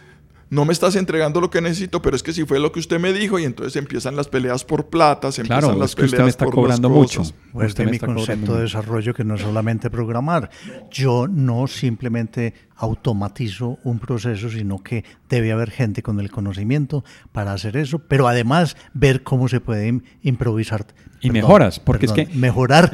[0.51, 2.99] no me estás entregando lo que necesito, pero es que si fue lo que usted
[2.99, 6.29] me dijo y entonces empiezan las peleas por plata, se empiezan las peleas usted me
[6.29, 7.23] está cobrando mucho.
[7.53, 10.51] Pues de mi concepto de desarrollo que no es solamente programar.
[10.91, 17.53] Yo no simplemente automatizo un proceso, sino que debe haber gente con el conocimiento para
[17.53, 20.85] hacer eso, pero además ver cómo se puede improvisar.
[21.21, 22.27] Y mejoras, porque es que...
[22.35, 22.91] Mejorar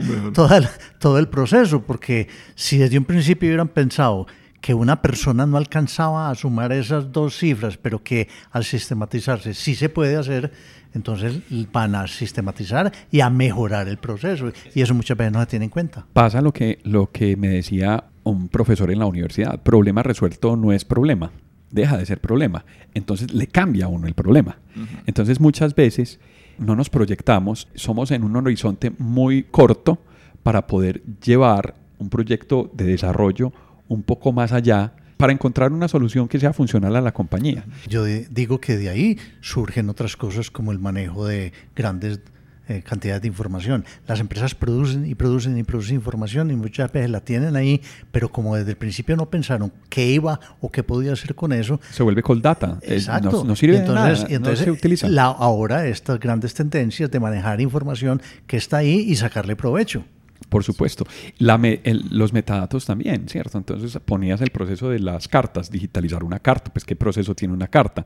[0.99, 4.27] todo el proceso, porque si desde un principio hubieran pensado
[4.67, 9.77] que una persona no alcanzaba a sumar esas dos cifras, pero que al sistematizarse sí
[9.77, 10.51] se puede hacer,
[10.93, 11.39] entonces
[11.71, 14.51] van a sistematizar y a mejorar el proceso.
[14.75, 16.05] Y eso muchas veces no se tiene en cuenta.
[16.13, 20.73] Pasa lo que, lo que me decía un profesor en la universidad, problema resuelto no
[20.73, 21.31] es problema,
[21.71, 22.65] deja de ser problema.
[22.93, 24.59] Entonces le cambia a uno el problema.
[25.07, 26.19] Entonces muchas veces
[26.59, 30.01] no nos proyectamos, somos en un horizonte muy corto
[30.43, 33.53] para poder llevar un proyecto de desarrollo
[33.89, 37.65] un poco más allá para encontrar una solución que sea funcional a la compañía.
[37.89, 42.21] Yo digo que de ahí surgen otras cosas como el manejo de grandes
[42.69, 43.85] eh, cantidades de información.
[44.09, 48.31] Las empresas producen y producen y producen información y muchas veces la tienen ahí, pero
[48.31, 51.81] como desde el principio no pensaron qué iba o qué podía hacer con eso.
[51.93, 52.81] Se vuelve cold data.
[52.83, 53.45] Exacto.
[53.45, 55.09] no, sirve entonces, nada, entonces se utiliza.
[55.09, 60.05] La, ahora estas grandes tendencias de manejar información que está ahí y sacarle provecho.
[60.49, 61.07] Por supuesto.
[61.39, 63.59] los metadatos también, ¿cierto?
[63.59, 67.67] Entonces ponías el proceso de las cartas, digitalizar una carta, pues qué proceso tiene una
[67.67, 68.05] carta,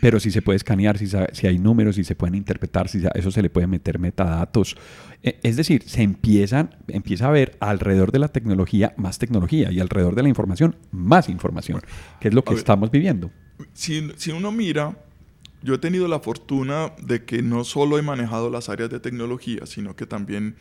[0.00, 3.30] pero si se puede escanear, si, si hay números, si se pueden interpretar, si eso
[3.30, 4.76] se le puede meter metadatos.
[5.22, 9.80] E, es decir, se empiezan, empieza a ver alrededor de la tecnología más tecnología y
[9.80, 11.82] alrededor de la información más información,
[12.20, 13.30] que es lo que estamos viviendo.
[13.72, 14.96] Si, si uno mira,
[15.62, 19.66] yo he tenido la fortuna de que no solo he manejado las áreas de tecnología,
[19.66, 20.56] sino que también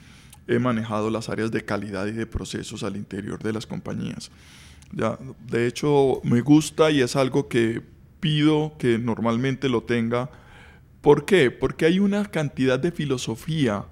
[0.47, 4.31] he manejado las áreas de calidad y de procesos al interior de las compañías.
[4.91, 7.81] Ya, de hecho, me gusta y es algo que
[8.19, 10.29] pido que normalmente lo tenga.
[11.01, 11.51] ¿Por qué?
[11.51, 13.86] Porque hay una cantidad de filosofía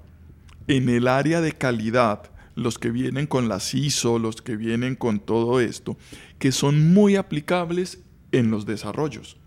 [0.68, 5.20] en el área de calidad, los que vienen con las ISO, los que vienen con
[5.20, 5.98] todo esto,
[6.40, 8.00] que son muy aplicables
[8.32, 9.38] en los desarrollos.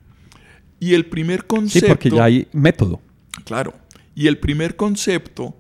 [0.79, 1.87] Y el primer concepto...
[1.87, 3.01] Sí, porque ya hay método.
[3.45, 3.75] Claro.
[4.15, 5.57] Y el primer concepto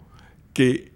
[0.52, 0.92] que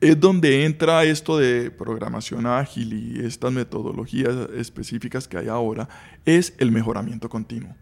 [0.00, 5.88] es donde entra esto de programación ágil y estas metodologías específicas que hay ahora,
[6.24, 7.74] es el mejoramiento continuo.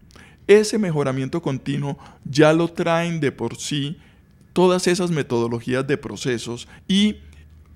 [0.47, 3.97] Ese mejoramiento continuo ya lo traen de por sí
[4.53, 7.17] todas esas metodologías de procesos y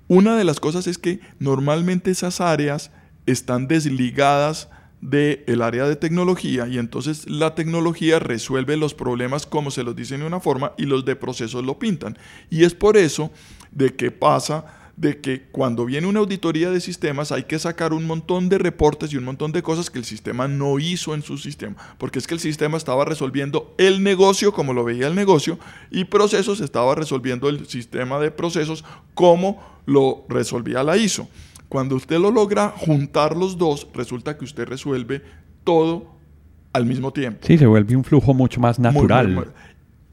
[0.08, 2.92] una de las cosas es que normalmente esas áreas
[3.26, 4.68] están desligadas
[5.02, 10.18] del área de tecnología y entonces la tecnología resuelve los problemas como se los dice
[10.18, 12.18] de una forma y los de procesos lo pintan.
[12.50, 13.32] Y es por eso
[13.72, 14.66] de que pasa
[15.02, 19.12] de que cuando viene una auditoría de sistemas hay que sacar un montón de reportes
[19.12, 22.28] y un montón de cosas que el sistema no hizo en su sistema, porque es
[22.28, 25.58] que el sistema estaba resolviendo el negocio como lo veía el negocio
[25.90, 31.28] y procesos estaba resolviendo el sistema de procesos como lo resolvía la ISO.
[31.68, 35.24] Cuando usted lo logra juntar los dos, resulta que usted resuelve
[35.64, 36.12] todo
[36.74, 37.40] al mismo tiempo.
[37.48, 39.52] Sí, se vuelve un flujo mucho más natural.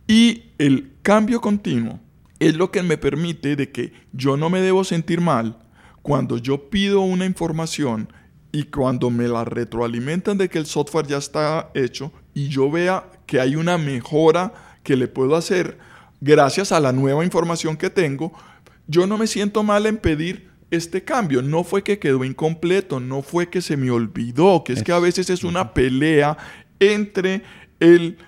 [0.07, 2.01] y el cambio continuo
[2.41, 5.59] es lo que me permite de que yo no me debo sentir mal
[6.03, 8.13] cuando yo pido una información
[8.53, 13.11] y cuando me la retroalimentan de que el software ya está hecho y yo vea
[13.27, 15.79] que hay una mejora que le puedo hacer
[16.21, 18.33] gracias a la nueva información que tengo,
[18.87, 21.43] yo no me siento mal en pedir este cambio.
[21.43, 24.99] No fue que quedó incompleto, no fue que se me olvidó, que es que a
[24.99, 26.37] veces es una pelea
[26.81, 27.43] entre
[27.81, 28.19] el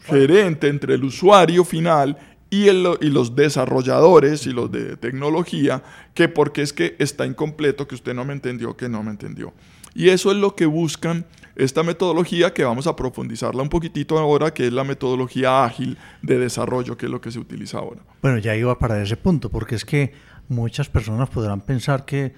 [0.00, 2.18] gerente, entre el usuario final
[2.52, 7.94] y, y, los desarrolladores y los de tecnología, que porque es que está incompleto, que
[7.94, 9.54] usted no me entendió, que no me entendió.
[9.94, 11.24] Y eso es lo que buscan
[11.56, 16.38] esta metodología que vamos a profundizarla un poquitito ahora, que es la metodología ágil de
[16.38, 18.02] desarrollo, que es lo que se utiliza ahora.
[18.20, 20.12] Bueno, ya iba para ese punto, porque es que
[20.48, 22.34] muchas personas podrán pensar que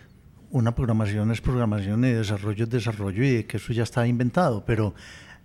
[0.53, 4.95] una programación es programación y desarrollo es desarrollo y que eso ya está inventado, pero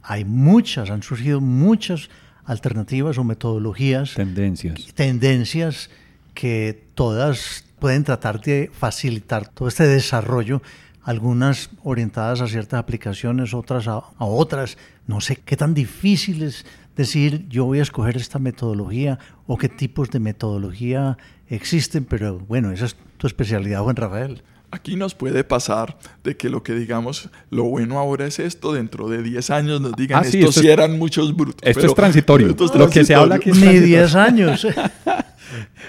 [0.04, 2.12] hay muchas, han surgido muchas
[2.50, 4.16] alternativas o metodologías.
[4.16, 4.90] Tendencias.
[4.96, 5.90] Tendencias
[6.34, 10.62] que todas pueden tratar de facilitar todo este desarrollo,
[11.04, 14.78] algunas orientadas a ciertas aplicaciones, otras a, otras.
[15.06, 16.66] No sé qué tan difícil es
[16.98, 22.72] decir yo voy a escoger esta metodología o qué tipos de metodología existen, pero bueno,
[22.72, 24.42] esa es tu especialidad, Juan Rafael.
[24.72, 29.10] Aquí nos puede pasar de que lo que digamos, lo bueno ahora es esto, dentro
[29.10, 31.62] de 10 años nos digan, Ah, sí, estos esto sí es- eran muchos brutos.
[31.64, 32.48] Esto pero es transitorio.
[32.52, 33.98] esto es Lo que se habla aquí es Ni transitorio.
[33.98, 34.66] 10 años.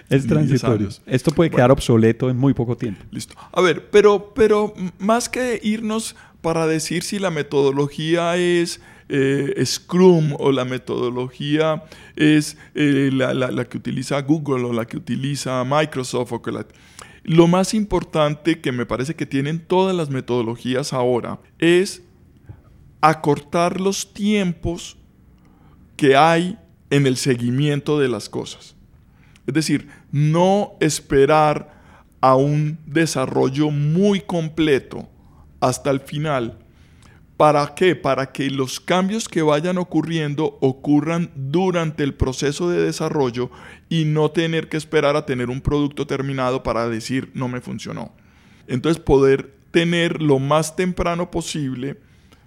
[0.08, 0.48] Es transitorio.
[0.48, 1.02] 10 años.
[1.06, 3.04] Esto puede quedar obsoleto en muy poco tiempo.
[3.10, 3.34] Listo.
[3.52, 10.34] A ver, pero, pero más que irnos para decir si la metodología es eh, Scrum
[10.38, 11.82] o la metodología
[12.16, 16.52] es eh, la, la- la que utiliza Google o la que utiliza Microsoft o que
[16.52, 16.64] la...
[17.30, 22.02] Lo más importante que me parece que tienen todas las metodologías ahora es
[23.00, 24.96] acortar los tiempos
[25.96, 26.58] que hay
[26.90, 28.74] en el seguimiento de las cosas.
[29.46, 31.80] Es decir, no esperar
[32.20, 35.08] a un desarrollo muy completo
[35.60, 36.58] hasta el final.
[37.40, 37.96] ¿Para qué?
[37.96, 43.50] Para que los cambios que vayan ocurriendo ocurran durante el proceso de desarrollo
[43.88, 48.12] y no tener que esperar a tener un producto terminado para decir no me funcionó.
[48.66, 51.96] Entonces poder tener lo más temprano posible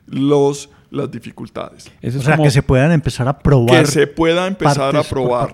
[0.06, 3.86] los, las dificultades Eso O es sea, que se puedan empezar a probar.
[3.86, 5.54] que se pueda empezar a probar.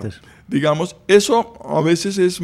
[0.50, 2.42] Digamos, eso a veces es,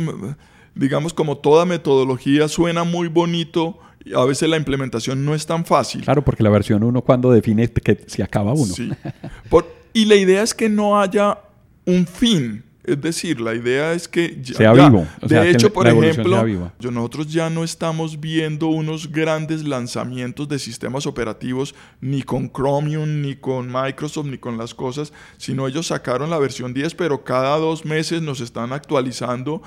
[0.74, 3.80] digamos, como toda metodología suena muy bonito,
[4.14, 6.02] a veces la implementación no es tan fácil.
[6.04, 8.74] Claro, porque la versión 1 cuando define que se acaba uno.
[8.74, 8.92] Sí.
[9.50, 11.40] Por- y la idea es que no haya
[11.86, 12.64] un fin.
[12.84, 15.88] Es decir, la idea es que ya- Sea ya- vivo, o de sea, hecho, por
[15.88, 16.46] ejemplo,
[16.80, 23.22] yo- nosotros ya no estamos viendo unos grandes lanzamientos de sistemas operativos ni con Chromium,
[23.24, 27.58] ni con Microsoft, ni con las cosas, sino ellos sacaron la versión 10, pero cada
[27.58, 29.64] dos meses nos están actualizando.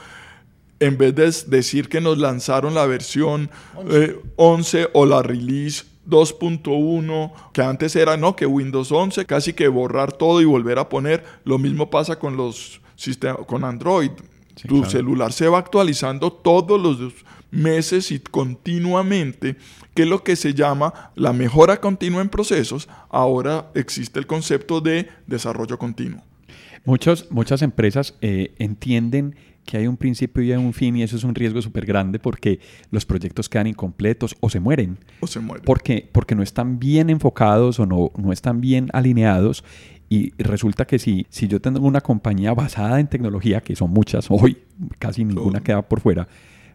[0.80, 3.50] En vez de decir que nos lanzaron la versión
[3.90, 9.68] eh, 11 o la release 2.1, que antes era no, que Windows 11, casi que
[9.68, 11.24] borrar todo y volver a poner.
[11.44, 14.10] Lo mismo pasa con los sistemas, con Android.
[14.56, 14.90] Sí, tu claro.
[14.90, 17.12] celular se va actualizando todos los
[17.50, 19.56] meses y continuamente,
[19.94, 22.88] que es lo que se llama la mejora continua en procesos.
[23.08, 26.22] Ahora existe el concepto de desarrollo continuo.
[26.84, 29.36] Muchos, muchas empresas eh, entienden
[29.68, 32.18] que hay un principio y hay un fin y eso es un riesgo súper grande
[32.18, 32.58] porque
[32.90, 35.62] los proyectos quedan incompletos o se mueren O se muere.
[35.66, 39.62] porque, porque no están bien enfocados o no, no están bien alineados
[40.08, 44.28] y resulta que si, si yo tengo una compañía basada en tecnología, que son muchas,
[44.30, 44.56] hoy
[44.98, 46.26] casi ninguna queda por fuera,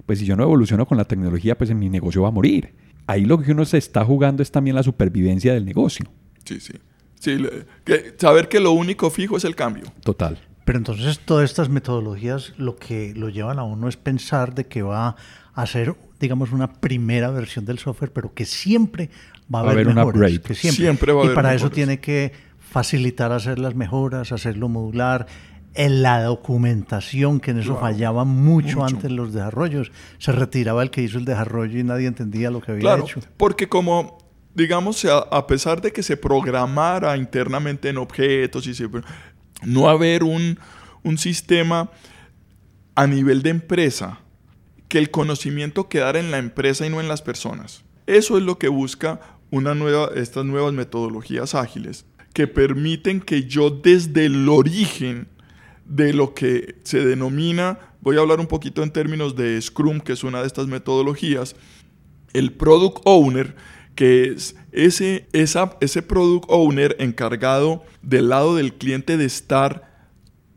[0.06, 2.74] pues si yo no evoluciono con la tecnología, pues en mi negocio va a morir.
[3.08, 6.06] Ahí lo que uno se está jugando es también la supervivencia del negocio.
[6.46, 6.74] Sí, sí.
[7.20, 7.38] Sí,
[7.86, 9.86] que saber que lo único fijo es el cambio.
[10.04, 10.38] Total.
[10.66, 14.82] Pero entonces todas estas metodologías lo que lo llevan a uno es pensar de que
[14.82, 15.16] va
[15.54, 19.10] a ser, digamos, una primera versión del software, pero que siempre
[19.54, 20.42] va a Va a haber, haber un mejoras, upgrade.
[20.42, 20.84] que siempre.
[20.86, 25.28] Siempre va a y haber para eso tiene que facilitar hacer las mejoras, hacerlo modular,
[25.76, 28.96] en la documentación, que en eso Claro, fallaba mucho, mucho.
[28.96, 29.92] antes los desarrollos.
[30.20, 33.20] Se retiraba el que hizo el desarrollo y nadie entendía lo que había Claro, hecho.
[33.38, 34.18] porque como,
[34.56, 38.88] digamos, a pesar de que se programara internamente en objetos y se,
[39.66, 40.60] no haber un,
[41.04, 41.92] un sistema
[42.96, 44.20] a nivel de empresa,
[44.88, 47.84] que el conocimiento quedara en la empresa y no en las personas.
[48.06, 53.70] Eso es lo que busca una nueva, estas nuevas metodologías ágiles, que permiten que yo
[53.70, 55.28] desde el origen
[55.86, 60.14] de lo que se denomina, voy a hablar un poquito en términos de Scrum, que
[60.14, 61.56] es una de estas metodologías,
[62.34, 63.56] el product owner,
[63.96, 69.92] que es ese, esa, ese product owner encargado del lado del cliente de estar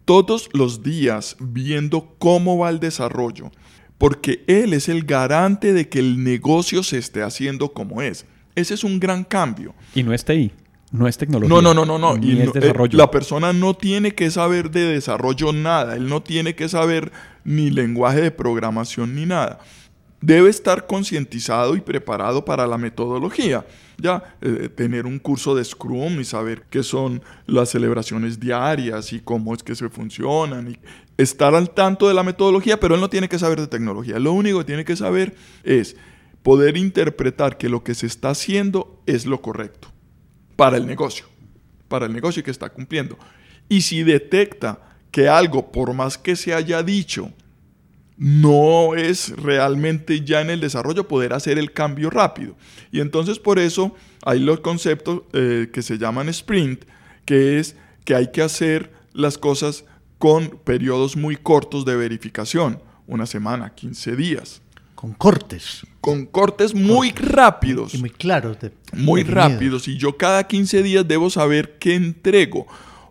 [0.04, 3.50] todos los días viendo cómo va el desarrollo,
[3.98, 8.24] porque él es el garante de que el negocio se esté haciendo como es.
[8.54, 9.74] Ese es un gran cambio.
[9.94, 10.52] Y no es TI,
[10.92, 11.48] no es tecnología.
[11.48, 12.16] No, no, no, no, no.
[12.16, 12.96] Ni Y es no- eh, desarrollo.
[12.96, 15.96] la persona no tiene que saber de desarrollo nada.
[15.96, 17.10] Él no tiene que saber
[17.44, 19.58] ni lenguaje de programación ni nada.
[20.20, 23.66] Debe estar concientizado y preparado para la metodología.
[23.98, 29.20] Ya, eh, tener un curso de Scrum y saber qué son las celebraciones diarias y
[29.20, 30.72] cómo es que se funcionan.
[30.72, 30.78] Y
[31.16, 34.18] estar al tanto de la metodología, pero él no tiene que saber de tecnología.
[34.18, 35.96] Lo único que tiene que saber es
[36.42, 39.88] poder interpretar que lo que se está haciendo es lo correcto
[40.56, 41.26] para el negocio,
[41.88, 43.18] para el negocio que está cumpliendo.
[43.68, 47.32] Y si detecta que algo, por más que se haya dicho,
[48.18, 52.56] no es realmente ya en el desarrollo, poder hacer el cambio rápido.
[52.90, 53.94] Y entonces por eso
[54.24, 56.84] hay los conceptos eh, que se llaman sprint,
[57.24, 59.84] que es que hay que hacer las cosas
[60.18, 64.62] con periodos muy cortos de verificación, una semana, 15 días,
[64.94, 65.82] Con cortes.
[66.00, 68.58] con cortes muy rápidos Y muy claros.
[68.60, 72.66] de- muy rápidos y yo cada 15 días debo saber qué entrego.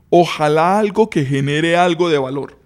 [0.09, 2.57] Ojalá algo que genere algo de valor.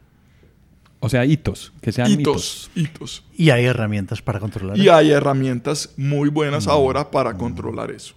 [1.02, 2.70] O sea, hitos, que sean hitos.
[2.76, 6.72] Hitos, Y hay herramientas para controlar Y hay herramientas muy buenas mm.
[6.72, 8.16] ahora para controlar eso.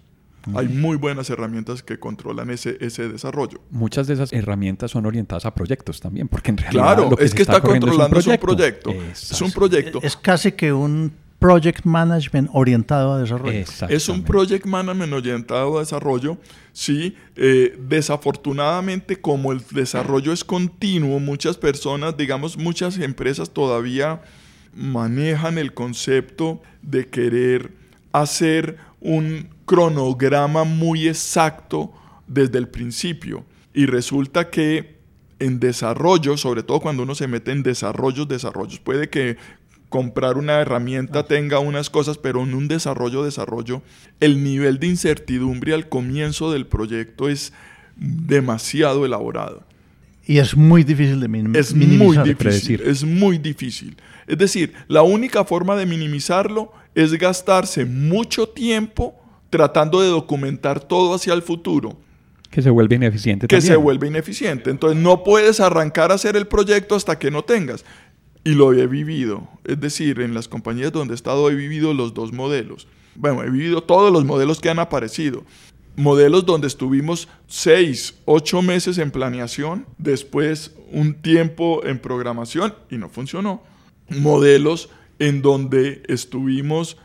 [0.55, 3.61] Hay muy buenas herramientas que controlan ese, ese desarrollo.
[3.71, 6.97] Muchas de esas herramientas son orientadas a proyectos también, porque en realidad.
[6.97, 8.91] Claro, es que está, controlando es un proyecto.
[8.91, 10.01] Es un proyecto.
[10.03, 11.13] Es casi que un
[11.43, 13.65] project management orientado a desarrollo.
[13.89, 16.39] Es un project management orientado a desarrollo.
[16.73, 24.23] Sí, eh, desafortunadamente como el desarrollo es continuo, muchas personas, digamos, muchas empresas todavía
[24.75, 27.73] manejan el concepto de querer
[28.13, 31.93] hacer un cronograma muy exacto
[32.27, 33.45] desde el principio.
[33.75, 34.97] Y resulta que
[35.39, 39.37] en desarrollo, sobre todo cuando uno se mete en desarrollos, desarrollos, puede que
[39.93, 43.83] comprar una herramienta tenga unas cosas, pero en un desarrollo, desarrollo,
[44.19, 47.53] el nivel de incertidumbre al comienzo del proyecto es
[47.95, 49.63] demasiado elaborado.
[50.25, 51.61] Y es muy difícil de minimizar.
[51.61, 52.81] Es muy difícil.
[52.81, 53.97] Es muy difícil.
[54.27, 59.15] Es decir, la única forma de minimizarlo es gastarse mucho tiempo
[59.51, 61.99] tratando de documentar todo hacia el futuro.
[62.51, 63.47] Que se vuelve ineficiente.
[63.47, 64.71] Que se vuelve ineficiente.
[64.71, 67.85] Entonces no puedes arrancar a hacer el proyecto hasta que no tengas.
[68.45, 69.49] Y lo he vivido.
[69.65, 72.89] Es decir, en las compañías donde he estado he vivido los dos modelos.
[73.15, 75.45] Bueno, he vivido todos los modelos que han aparecido.
[75.95, 83.11] Modelos donde estuvimos seis, ocho meses en planeación, después un tiempo en programación y no
[83.11, 83.63] funcionó.
[84.09, 84.89] Modelos
[85.19, 86.97] en donde estuvimos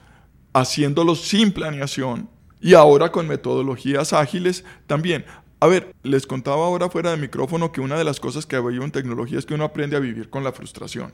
[0.54, 2.30] haciéndolos sin planeación
[2.60, 5.26] y ahora con metodologías ágiles también.
[5.60, 8.84] A ver, les contaba ahora fuera de micrófono que una de las cosas que veo
[8.84, 11.12] en tecnología es que uno aprende a vivir con la frustración.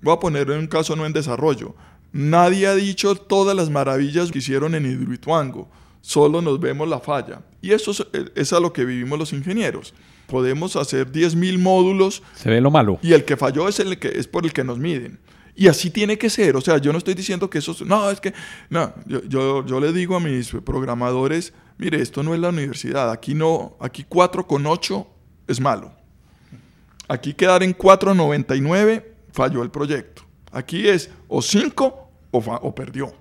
[0.00, 1.74] Voy a poner un caso no en desarrollo.
[2.12, 5.68] Nadie ha dicho todas las maravillas que hicieron en Hidroituango.
[6.00, 7.42] Solo nos vemos la falla.
[7.60, 9.92] Y eso es, es a lo que vivimos los ingenieros.
[10.26, 12.22] Podemos hacer 10.000 módulos.
[12.34, 12.98] Se ve lo malo.
[13.02, 15.18] Y el que falló es, el que, es por el que nos miden.
[15.54, 16.56] Y así tiene que ser.
[16.56, 17.74] O sea, yo no estoy diciendo que eso...
[17.84, 18.34] No, es que...
[18.68, 23.10] No, yo, yo, le digo a mis programadores, mire, esto no es la universidad.
[23.10, 25.06] Aquí no, aquí 4 con 8
[25.48, 25.92] es malo.
[27.08, 30.22] Aquí quedar en 4.99 falló el proyecto.
[30.50, 33.12] Aquí es o 5 o, o, perdió.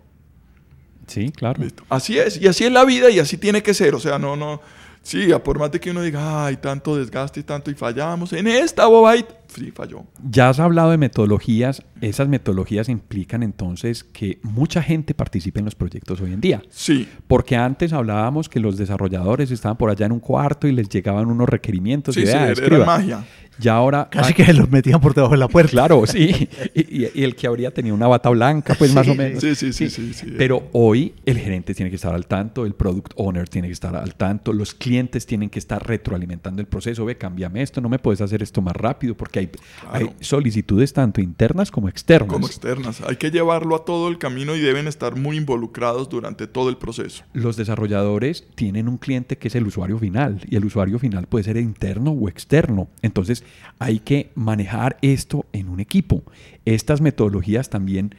[1.07, 1.61] Sí, claro.
[1.89, 2.41] Así es.
[2.41, 3.93] Y así es la vida y así tiene que ser.
[3.93, 4.61] O sea, no, no...
[5.03, 8.47] Sí, por más de que uno diga, ay, tanto desgaste y tanto y fallamos, en
[8.47, 10.05] esta bobait, sí, falló.
[10.29, 15.75] Ya has hablado de metodologías, esas metodologías implican entonces que mucha gente participe en los
[15.75, 16.61] proyectos hoy en día.
[16.69, 17.07] Sí.
[17.27, 21.27] Porque antes hablábamos que los desarrolladores estaban por allá en un cuarto y les llegaban
[21.27, 22.15] unos requerimientos.
[22.15, 23.25] Sí, y sí, era magia.
[23.59, 24.09] Ya ahora...
[24.09, 25.71] Casi que los metían por debajo de la puerta.
[25.71, 26.49] Claro, sí.
[26.73, 29.41] Y, el que habría tenido una bata blanca, pues más o menos.
[29.41, 32.73] Sí sí, sí sí, sí, Pero hoy el gerente tiene que estar al tanto, el
[32.73, 37.05] product owner tiene que estar al tanto, los clientes tienen que estar retroalimentando el proceso.
[37.05, 39.44] Ve, cámbiame esto, no me puedes hacer esto más rápido, porque hay,
[39.91, 42.33] hay solicitudes tanto internas como externas.
[42.33, 43.01] Como externas.
[43.01, 46.77] Hay que llevarlo a todo el camino y deben estar muy involucrados durante todo el
[46.77, 47.23] proceso.
[47.33, 51.43] Los desarrolladores tienen un cliente que es el usuario final y el usuario final puede
[51.43, 52.87] ser interno o externo.
[53.01, 53.43] Entonces,
[53.79, 56.23] hay que manejar esto en un equipo.
[56.65, 58.15] Estas metodologías también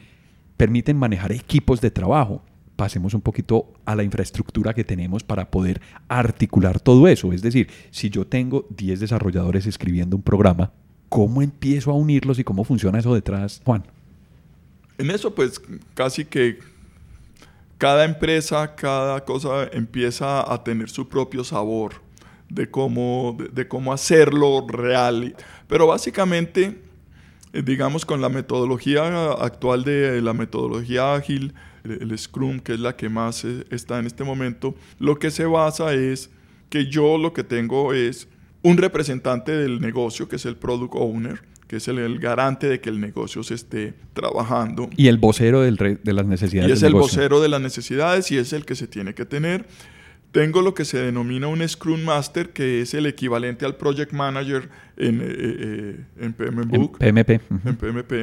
[0.57, 2.41] permiten manejar equipos de trabajo.
[2.75, 7.33] Pasemos un poquito a la infraestructura que tenemos para poder articular todo eso.
[7.33, 10.71] Es decir, si yo tengo 10 desarrolladores escribiendo un programa,
[11.09, 13.83] ¿cómo empiezo a unirlos y cómo funciona eso detrás, Juan?
[14.97, 15.61] En eso, pues
[15.93, 16.59] casi que
[17.77, 22.01] cada empresa, cada cosa empieza a tener su propio sabor
[22.49, 25.35] de cómo, de, cómo hacerlo real.
[25.67, 26.81] Pero básicamente,
[27.53, 31.53] eh, digamos, con la metodología actual de la metodología ágil,
[31.83, 35.45] el, Scrum, que es la que más eh, está en este momento, lo que se
[35.45, 36.29] basa es
[36.69, 38.27] que yo lo que tengo es
[38.67, 42.89] un representante del negocio, que es el product owner, que es el, garante de que
[42.89, 44.89] el negocio se esté trabajando.
[44.97, 46.69] Y el vocero del de las necesidades.
[46.69, 49.65] Y es el vocero de las necesidades y es el que se tiene que tener.
[50.33, 54.69] Tengo lo que se denomina un Scrum Master, que es el equivalente al Project Manager
[54.97, 57.01] en, eh, eh, PMBOK.
[57.01, 57.41] En PMP.
[57.65, 58.13] En PMP.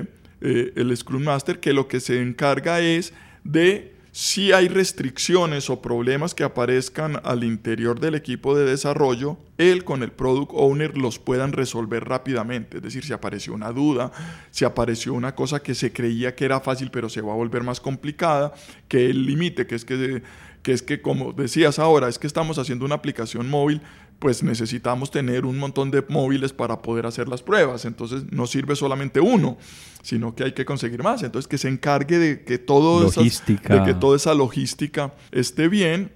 [0.42, 3.14] Eh, el Scrum Master, que lo que se encarga es
[3.44, 9.82] de si hay restricciones o problemas que aparezcan al interior del equipo de desarrollo, él
[9.82, 12.76] con el product owner los puedan resolver rápidamente.
[12.76, 14.12] Es decir, si apareció una duda,
[14.52, 17.64] si apareció una cosa que se creía que era fácil pero se va a volver
[17.64, 18.54] más complicada,
[18.86, 20.22] que el límite, que es que
[20.62, 23.82] que es que como decías ahora, es que estamos haciendo una aplicación móvil,
[24.18, 27.84] pues necesitamos tener un montón de móviles para poder hacer las pruebas.
[27.84, 29.58] Entonces no sirve solamente uno,
[30.02, 31.22] sino que hay que conseguir más.
[31.22, 36.12] Entonces que se encargue de que, todo de que toda esa logística esté bien.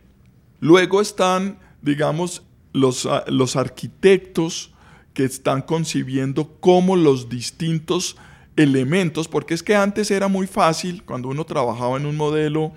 [0.61, 2.42] Luego están, digamos,
[2.72, 4.72] los, los arquitectos
[5.12, 8.16] que están concibiendo cómo los distintos
[8.57, 12.72] elementos, porque es que antes era muy fácil, cuando uno trabajaba en un modelo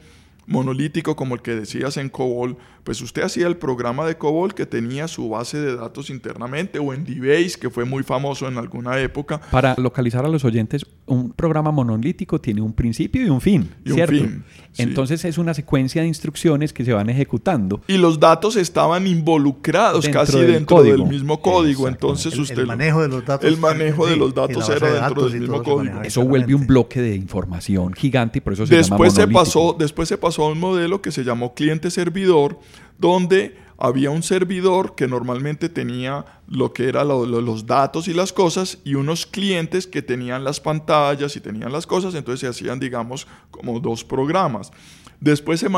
[0.47, 4.65] monolítico como el que decías en COBOL, pues usted hacía el programa de COBOL que
[4.65, 8.99] tenía su base de datos internamente o en DBase, que fue muy famoso en alguna
[8.99, 9.39] época.
[9.51, 13.89] Para localizar a los oyentes, un programa monolítico tiene un principio y un fin, Y
[13.91, 14.13] un ¿cierto?
[14.15, 14.81] fin, sí.
[14.83, 17.81] Entonces es una secuencia de instrucciones que se van ejecutando.
[17.87, 20.97] Y los datos estaban involucrados Dentro casi del dentro código.
[20.97, 21.87] del mismo código.
[21.87, 22.59] Entonces El, usted...
[22.59, 23.47] el manejo de los datos.
[23.49, 26.01] el manejo de los datos era de dentro del mismo se código.
[26.03, 29.39] Eso vuelve un bloque de información gigante y por eso se llama Después se, monolítico.
[29.39, 32.59] pasó, después se pasó a un modelo que se llamó cliente-servidor,
[33.01, 38.77] donde había un servidor que normalmente tenía lo que eran los datos y las cosas
[38.85, 43.25] y unos clientes que tenían las pantallas y tenían las cosas, entonces se hacían, digamos,
[43.49, 44.71] como dos programas.
[45.19, 45.69] Después se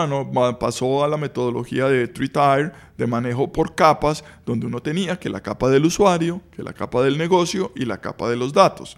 [0.59, 5.41] pasó a la metodología de three-tier, de manejo por capas, donde uno tenía que la
[5.41, 8.97] capa del usuario, que la capa del negocio y la capa de los datos.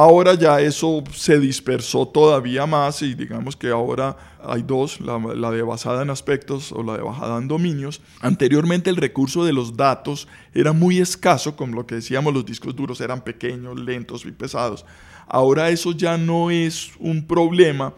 [0.00, 5.50] Ahora ya eso se dispersó todavía más y digamos que ahora hay dos, la, la
[5.50, 8.00] de basada en aspectos o la de basada en dominios.
[8.20, 12.76] Anteriormente el recurso de los datos era muy escaso, como lo que decíamos, los discos
[12.76, 14.84] duros eran pequeños, lentos y pesados.
[15.26, 17.92] Ahora eso ya no es un problema.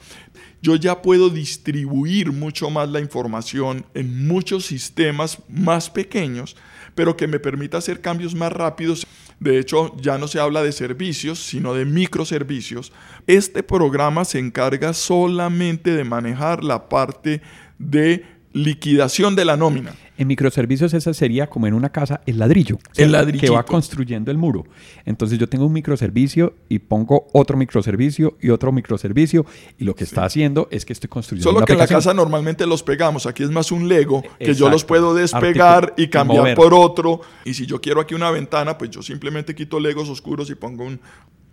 [0.63, 6.57] Yo ya puedo distribuir mucho más la información en muchos sistemas más pequeños,
[6.95, 9.07] pero que me permita hacer cambios más rápidos.
[9.39, 12.93] De hecho, ya no se habla de servicios, sino de microservicios.
[13.27, 17.41] Este programa se encarga solamente de manejar la parte
[17.79, 19.95] de liquidación de la nómina.
[20.21, 22.77] En microservicios esa sería como en una casa el ladrillo.
[22.91, 23.13] El ¿cierto?
[23.13, 23.47] ladrillito.
[23.47, 24.67] Que va construyendo el muro.
[25.07, 29.47] Entonces yo tengo un microservicio y pongo otro microservicio y otro microservicio
[29.79, 32.13] y lo que está haciendo es que estoy construyendo Solo una que en la casa
[32.13, 33.25] normalmente los pegamos.
[33.25, 37.23] Aquí es más un Lego que yo los puedo despegar y cambiar por otro.
[37.47, 40.85] Y si yo quiero aquí una ventana, pues yo simplemente quito Legos oscuros y pongo
[40.85, 41.01] un,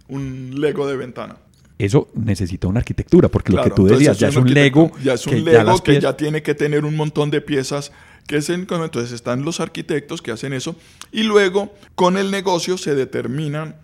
[0.09, 1.37] un Lego de ventana.
[1.77, 4.91] Eso necesita una arquitectura, porque lo que tú decías ya es un Lego.
[5.03, 7.91] Ya es un que Lego que piezas- ya tiene que tener un montón de piezas.
[8.27, 10.75] Que es en- entonces están los arquitectos que hacen eso.
[11.11, 13.77] Y luego con el negocio se determinan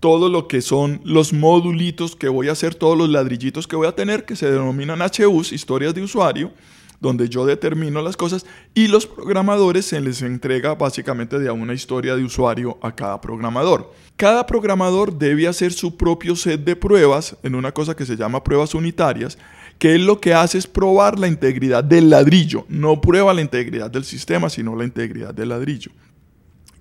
[0.00, 3.86] todo lo que son los modulitos que voy a hacer, todos los ladrillitos que voy
[3.86, 6.52] a tener, que se denominan HUs, historias de usuario,
[7.00, 12.14] donde yo determino las cosas y los programadores se les entrega básicamente de una historia
[12.16, 13.92] de usuario a cada programador.
[14.16, 18.44] Cada programador debe hacer su propio set de pruebas en una cosa que se llama
[18.44, 19.36] pruebas unitarias,
[19.82, 23.90] que es lo que hace es probar la integridad del ladrillo, no prueba la integridad
[23.90, 25.90] del sistema, sino la integridad del ladrillo.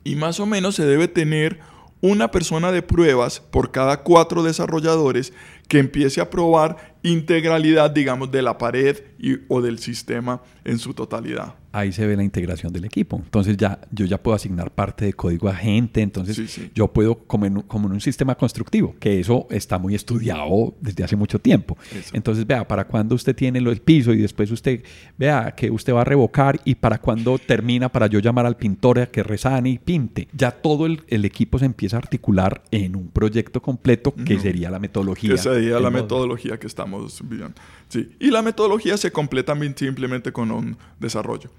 [0.03, 1.59] Y más o menos se debe tener
[2.01, 5.33] una persona de pruebas por cada cuatro desarrolladores
[5.67, 10.93] que empiece a probar integralidad, digamos, de la pared y, o del sistema en su
[10.93, 11.55] totalidad.
[11.73, 13.17] Ahí se ve la integración del equipo.
[13.23, 16.71] Entonces ya yo ya puedo asignar parte de código a gente, entonces Sí, sí.
[16.75, 20.73] yo puedo como en, un- como en un sistema constructivo, que eso está muy estudiado
[20.81, 21.77] desde hace mucho tiempo.
[21.95, 22.11] Eso.
[22.13, 24.83] Entonces vea, para cuando usted tiene el piso y después usted
[25.17, 28.99] vea que usted va a revocar y para cuando termina para yo llamar al pintor
[28.99, 30.27] a que resane y pinte.
[30.33, 34.69] Ya todo el, el equipo se empieza a articular en un proyecto completo que sería
[34.69, 35.31] la metodología.
[35.31, 37.53] Que sería la metodología que estamos viendo.
[37.91, 38.09] Sí.
[38.21, 41.49] Y la metodología se completa simplemente con un desarrollo.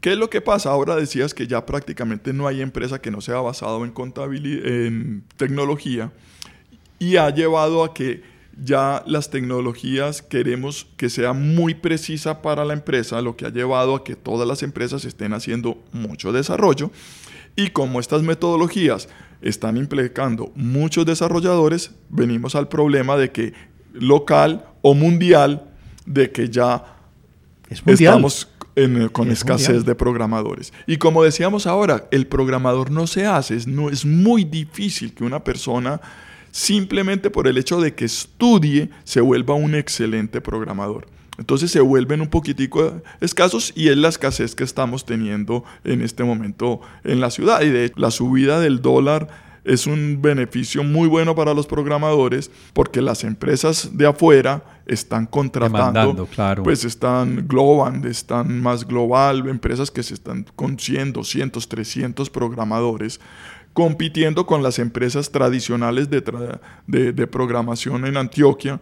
[0.00, 0.70] ¿Qué es lo que pasa?
[0.70, 6.10] Ahora decías que ya prácticamente no hay empresa que no sea basado en en tecnología,
[6.98, 8.22] y ha llevado a que
[8.56, 13.94] ya las tecnologías queremos que sea muy precisa para la empresa, lo que ha llevado
[13.94, 16.90] a que todas las empresas estén haciendo mucho desarrollo.
[17.54, 19.08] Y como estas metodologías
[19.42, 23.52] están implicando muchos desarrolladores, venimos al problema de que
[23.92, 25.71] local o mundial,
[26.06, 26.84] de que ya
[27.68, 29.84] Es estamos en- con Es escasez mundial.
[29.84, 30.72] de programadores.
[30.86, 35.24] Y como decíamos ahora, el programador no se hace, es, no, es muy difícil que
[35.24, 36.00] una persona
[36.50, 41.06] simplemente por el hecho de que estudie se vuelva un excelente programador.
[41.38, 46.24] Entonces se vuelven un poquitico escasos y es la escasez que estamos teniendo en este
[46.24, 47.62] momento en la ciudad.
[47.62, 49.28] Y de hecho, la subida del dólar
[49.64, 55.78] es un beneficio muy bueno para los programadores porque las empresas de afuera están contratando,
[55.78, 56.62] Demandando, claro.
[56.62, 63.20] pues están Globant, están más global, empresas que se están con 100, 200, 300 programadores
[63.72, 68.80] compitiendo con las empresas tradicionales de, tra- de- de programación en Antioquia,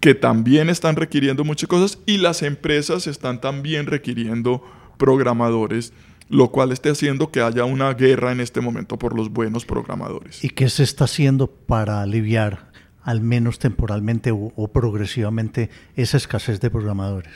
[0.00, 4.62] que también están requiriendo muchas cosas y las empresas están también requiriendo
[4.96, 5.92] programadores,
[6.28, 10.44] lo cual está haciendo que haya una guerra en este momento por los buenos programadores.
[10.44, 12.67] ¿Y qué se está haciendo para aliviar,
[13.08, 17.32] al menos temporalmente o, o progresivamente, esa escasez de programadores?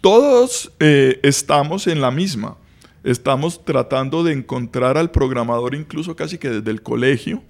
[0.00, 2.56] Todos eh, estamos en la misma.
[3.04, 7.40] Estamos tratando de encontrar al programador incluso casi que desde el colegio.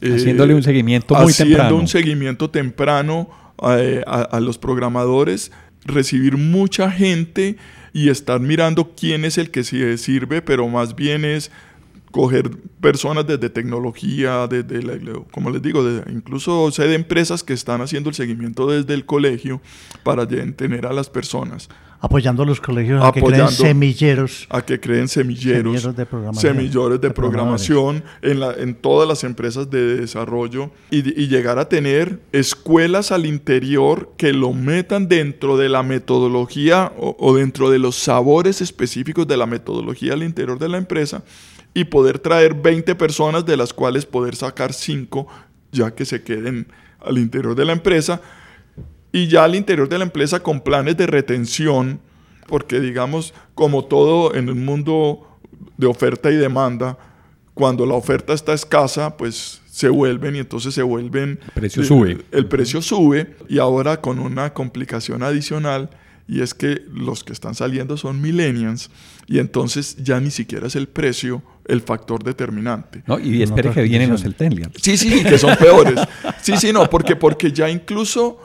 [0.00, 1.76] Haciéndole un seguimiento muy haciendo temprano.
[1.78, 3.28] un seguimiento temprano
[3.76, 5.50] eh, a, a los programadores,
[5.84, 7.56] recibir mucha gente
[7.92, 11.50] y estar mirando quién es el que se sirve, pero más bien es
[12.10, 12.50] coger
[12.80, 14.98] personas desde tecnología, desde, la-
[15.30, 15.82] como les digo,
[16.12, 19.60] incluso sé de empresas que están haciendo el seguimiento desde el colegio
[20.02, 21.68] para tener a las personas,
[22.02, 24.46] Apoyando a los colegios a que creen semilleros.
[24.48, 26.54] a que creen semilleros, Semilleros de programación.
[26.56, 31.58] semilleros de, De programación en, la- en todas las empresas de desarrollo y, y llegar
[31.58, 37.68] a tener escuelas al interior que lo metan dentro de la metodología o, o dentro
[37.68, 41.22] de los sabores específicos de la metodología al interior de la empresa
[41.74, 45.26] y poder traer 20 personas de las cuales poder sacar 5
[45.72, 46.66] ya que se queden
[47.00, 48.20] al interior de la empresa
[49.12, 52.00] y ya al interior de la empresa con planes de retención,
[52.46, 55.38] porque digamos, como todo en el mundo
[55.76, 56.98] de oferta y demanda,
[57.54, 61.40] cuando la oferta está escasa, pues se vuelven y entonces se vuelven...
[61.46, 62.18] El precio sube.
[62.30, 65.90] El precio sube y ahora con una complicación adicional
[66.30, 68.88] y es que los que están saliendo son millennials
[69.26, 73.02] y entonces ya ni siquiera es el precio el factor determinante.
[73.06, 73.18] ¿no?
[73.18, 74.22] Y espere que vienen los.
[74.22, 74.74] Centennials.
[74.80, 75.98] Sí, sí, que son peores.
[76.40, 78.38] Sí, sí, no, porque, porque ya incluso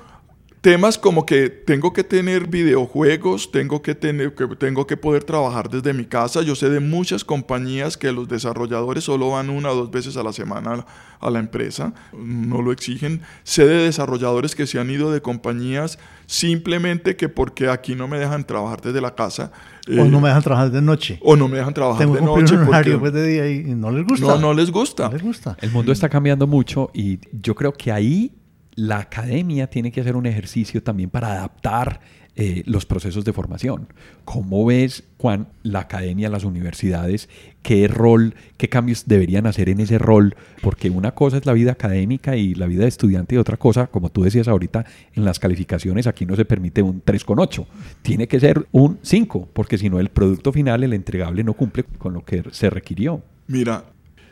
[0.65, 5.69] temas como que tengo que tener videojuegos, tengo que, tener, que tengo que poder trabajar
[5.69, 6.41] desde mi casa.
[6.41, 10.23] Yo sé de muchas compañías que los desarrolladores solo van una o dos veces a
[10.23, 10.85] la semana a la,
[11.19, 13.21] a la empresa, no lo exigen.
[13.43, 18.17] Sé de desarrolladores que se han ido de compañías simplemente que porque aquí no me
[18.17, 19.51] dejan trabajar desde la casa.
[19.87, 21.19] O eh, no me dejan trabajar de noche.
[21.21, 22.55] o no me dejan trabajar Tengo de noche.
[22.55, 24.25] un horario porque pues, de día y y no les gusta.
[24.25, 25.09] no, no les gusta.
[25.09, 25.55] No les gusta.
[25.61, 28.31] El mundo está cambiando mucho y yo creo que ahí
[28.75, 31.99] la academia tiene que hacer un ejercicio también para adaptar
[32.37, 33.87] eh, los procesos de formación.
[34.25, 37.29] ¿Cómo ves, Juan, la academia, las universidades,
[37.61, 40.35] qué rol, qué cambios deberían hacer en ese rol?
[40.61, 43.87] Porque una cosa es la vida académica y la vida de estudiante y otra cosa,
[43.87, 47.65] como tú decías ahorita, en las calificaciones aquí no se permite un 3,8.
[48.01, 51.85] Tiene que ser un 5, porque si no el producto final, el entregable, no cumple
[51.97, 53.23] con lo que se requirió.
[53.47, 53.85] Mira,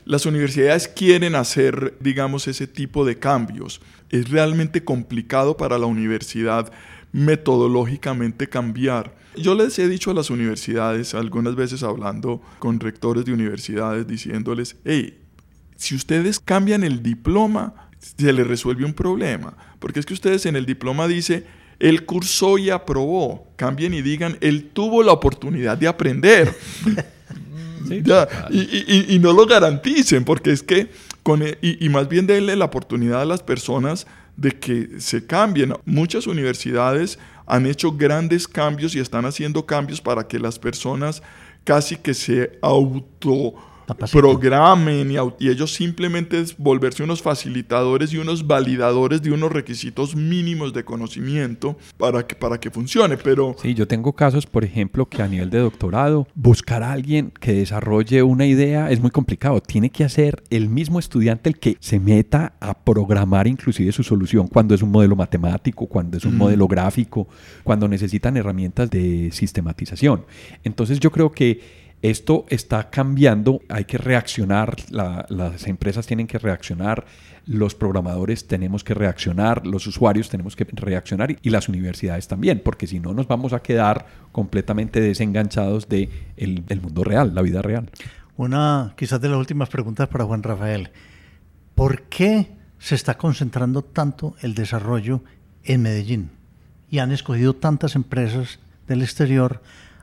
[0.06, 3.82] las universidades quieren hacer, digamos, ese tipo de cambios.
[4.10, 6.72] Es realmente complicado para la universidad
[7.12, 9.16] metodológicamente cambiar.
[9.36, 14.76] Yo les he dicho a las universidades, algunas veces hablando con rectores de universidades, diciéndoles,
[14.84, 15.20] hey,
[15.76, 19.56] si ustedes cambian el diploma, se les resuelve un problema.
[19.80, 21.46] Porque es que ustedes en el diploma dice,
[21.80, 23.48] él cursó y aprobó.
[23.56, 26.54] Cambien y digan, él tuvo la oportunidad de aprender.
[28.02, 30.90] Ya, y, y- y no lo garanticen, porque es que,
[31.22, 35.26] con, e- y, y más bien denle la oportunidad a las personas de que se
[35.26, 35.74] cambien.
[35.86, 41.22] Muchas universidades han hecho grandes cambios y están haciendo cambios para que las personas
[41.64, 43.54] casi que se auto
[44.12, 50.74] Programen y, ellos simplemente es volverse unos facilitadores y unos validadores de unos requisitos mínimos
[50.74, 53.18] de conocimiento para que, para que funcione.
[53.18, 57.32] Pero Sí, yo tengo casos, por ejemplo, que a nivel de doctorado, buscar a alguien
[57.40, 59.62] que desarrolle una idea es muy complicado.
[59.62, 64.48] Tiene que hacer el mismo estudiante el que se meta a programar inclusive su solución
[64.48, 67.28] cuando es un modelo matemático, cuando es un modelo gráfico,
[67.64, 70.26] cuando necesitan herramientas de sistematización.
[70.64, 76.38] Entonces yo creo que esto está cambiando, hay que reaccionar, la- las empresas tienen que
[76.38, 77.06] reaccionar,
[77.46, 82.88] los programadores tenemos que reaccionar, los usuarios tenemos que reaccionar y, las universidades también, porque
[82.88, 87.90] si no nos vamos a quedar completamente desenganchados del de mundo real, la vida real.
[88.36, 90.90] Una quizás de las últimas preguntas para Juan Rafael.
[91.74, 95.24] ¿Por qué se está concentrando tanto el desarrollo
[95.64, 96.32] en Medellín?
[96.90, 99.62] Y han escogido tantas empresas del exterior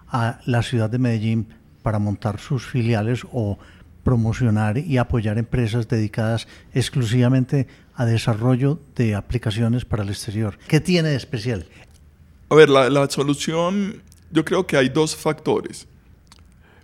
[0.09, 1.49] a la ciudad de Medellín
[1.83, 3.59] para montar sus filiales o
[4.03, 10.59] promocionar y apoyar empresas dedicadas exclusivamente a desarrollo de aplicaciones para el exterior.
[10.69, 11.67] ¿Qué tiene de especial?
[12.49, 15.87] A ver, la, la solución, yo creo que hay dos factores.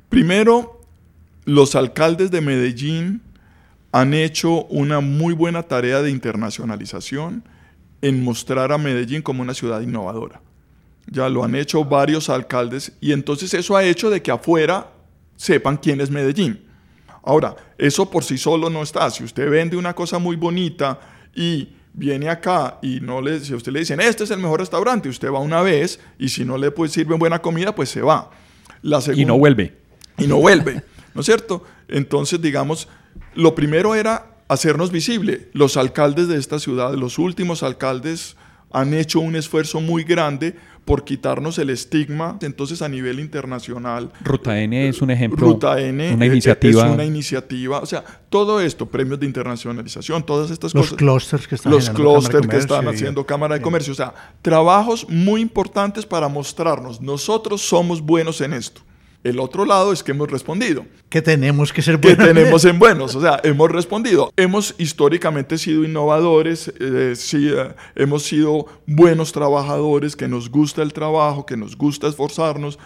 [0.09, 0.81] Primero,
[1.45, 3.23] los alcaldes de Medellín
[3.93, 7.45] han hecho una muy buena tarea de internacionalización
[8.03, 10.41] en mostrar a Medellín como una ciudad innovadora.
[11.07, 14.91] Ya lo han hecho varios alcaldes y entonces eso ha hecho de que afuera
[15.37, 16.65] sepan quién es Medellín.
[17.23, 19.11] Ahora, eso por sí solo no está.
[19.11, 20.99] Si usted vende una cosa muy bonita
[21.35, 24.61] y viene acá y no le, si a usted le dicen, este es el mejor
[24.61, 28.03] restaurante, usted va una vez y si no le pues, sirven buena comida, pues se
[28.03, 28.31] va.
[28.83, 29.75] La Y no vuelve.
[30.19, 30.83] y no vuelve,
[31.15, 31.65] ¿no es cierto?
[31.89, 32.89] Entonces, digamos,
[33.35, 35.49] lo primero era hacernos visible.
[35.53, 38.37] Los alcaldes de esta ciudad, los últimos alcaldes,
[38.71, 42.39] han hecho un esfuerzo muy grande por quitarnos el estigma.
[42.41, 44.11] Entonces, a nivel internacional.
[44.25, 45.47] Ruta N es un ejemplo.
[45.47, 46.87] Ruta N una es- iniciativa.
[46.87, 47.81] es una iniciativa.
[47.81, 50.97] O sea, todo esto, premios de internacionalización, todas estas Los cosas.
[50.99, 53.93] clústeres que están los clústeres que están y- haciendo Cámara de Comercio.
[53.93, 57.01] O sea, trabajos muy importantes para mostrarnos.
[57.03, 58.81] Nosotros somos buenos en esto.
[59.29, 60.85] El otro lado es que hemos respondido.
[61.09, 62.27] Que tenemos que ser que buenos.
[62.35, 63.15] tenemos en buenos.
[63.17, 64.33] O sea, hemos respondido.
[64.37, 70.93] Hemos históricamente sido innovadores, eh, sí, eh, hemos sido buenos trabajadores, que nos gusta el
[70.93, 72.79] trabajo, que nos gusta esforzarnos.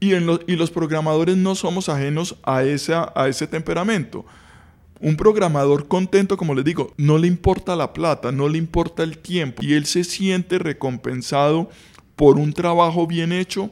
[0.00, 4.24] Y, en lo- y los programadores no somos ajenos a, esa, a ese temperamento.
[5.00, 9.18] Un programador contento, como les digo, no le importa la plata, no le importa el
[9.18, 9.62] tiempo.
[9.62, 11.68] Y él se siente recompensado
[12.16, 13.70] por un trabajo bien hecho,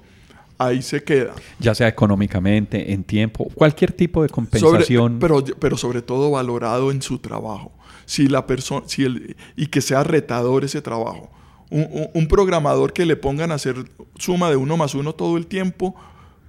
[0.66, 1.32] ahí se queda.
[1.58, 5.18] ya sea económicamente, en tiempo, cualquier tipo de Sobre- compensación.
[5.18, 7.72] pero, pero sobre todo valorado en su trabajo.
[8.06, 11.30] Si la persona, si el, y que sea retador ese trabajo.
[11.70, 13.76] Un, un- un programador que le pongan a hacer
[14.16, 15.94] suma de uno más uno todo el tiempo,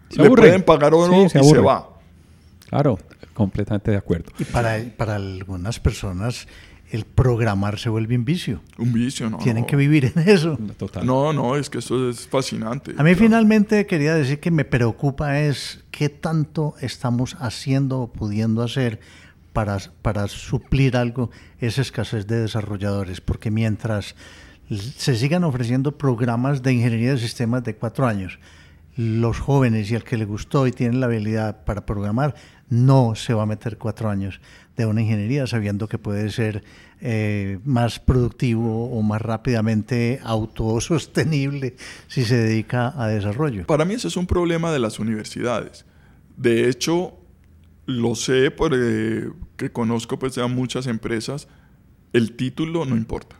[0.09, 0.41] Se le aburre.
[0.43, 1.87] pueden pagar o Sí, no se y se va.
[2.69, 2.97] Claro,
[3.33, 4.31] completamente de acuerdo.
[4.39, 6.47] Y para, para algunas personas
[6.91, 8.61] el programar se vuelve un vicio.
[8.77, 9.37] Un vicio, ¿no?
[9.37, 10.57] Tienen que vivir en eso.
[10.77, 11.05] Total.
[11.05, 12.93] No, no, es que eso es fascinante.
[12.97, 18.61] A mí finalmente quería decir que me preocupa es qué tanto estamos haciendo o pudiendo
[18.61, 18.99] hacer
[19.53, 24.15] para, para suplir algo esa escasez de desarrolladores, porque mientras
[24.69, 28.37] se sigan ofreciendo programas de ingeniería de sistemas de cuatro años,
[28.97, 32.35] los jóvenes y al que le gustó y tiene la habilidad para programar,
[32.69, 34.41] no se va a meter cuatro años
[34.85, 36.63] de una ingeniería sabiendo que puede ser
[36.99, 41.75] eh, más productivo o más rápidamente autosostenible
[42.07, 43.65] si se dedica a desarrollo.
[43.65, 45.85] Para mí ese es un problema de las universidades.
[46.37, 47.13] De hecho,
[47.85, 49.31] lo sé porque
[49.71, 51.47] conozco pues a muchas empresas,
[52.13, 53.37] el título no importa.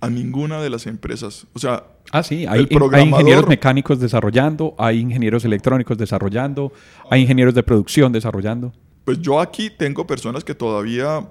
[0.00, 1.46] A ninguna de las empresas.
[1.54, 6.72] O sea, Ah, sí, hay, hay ingenieros mecánicos desarrollando, hay ingenieros electrónicos desarrollando,
[7.10, 8.72] hay ingenieros de producción desarrollando.
[9.08, 11.26] Pues yo aquí tengo personas que todavía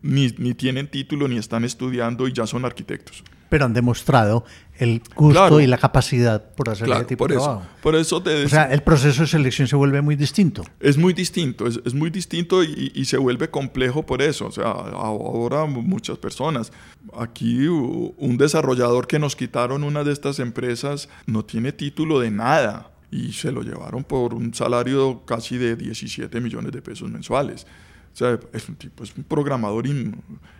[0.00, 3.22] ni, ni tienen título ni están estudiando y ya son arquitectos.
[3.50, 4.46] Pero han demostrado
[4.78, 5.60] el gusto Claro.
[5.60, 7.66] y la capacidad por hacer Claro, ese tipo por de eso, trabajo.
[7.82, 10.64] por eso te O sea, el proceso de selección se vuelve muy distinto.
[10.80, 14.46] Es muy distinto, es, es muy distinto y, y se vuelve complejo por eso.
[14.46, 16.72] O sea, ahora muchas personas.
[17.18, 22.92] Aquí un desarrollador que nos quitaron una de estas empresas no tiene título de nada
[23.10, 27.66] y se lo llevaron por un salario casi de 17 millones de pesos mensuales.
[28.12, 30.16] O sea, es un tipo, es un programador in-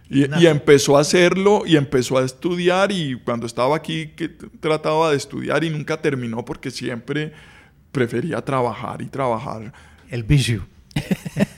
[0.08, 5.10] y, y empezó a hacerlo y empezó a estudiar y cuando estaba aquí que trataba
[5.10, 7.32] de estudiar y nunca terminó porque siempre
[7.92, 9.72] prefería trabajar y trabajar.
[10.08, 10.66] El vicio.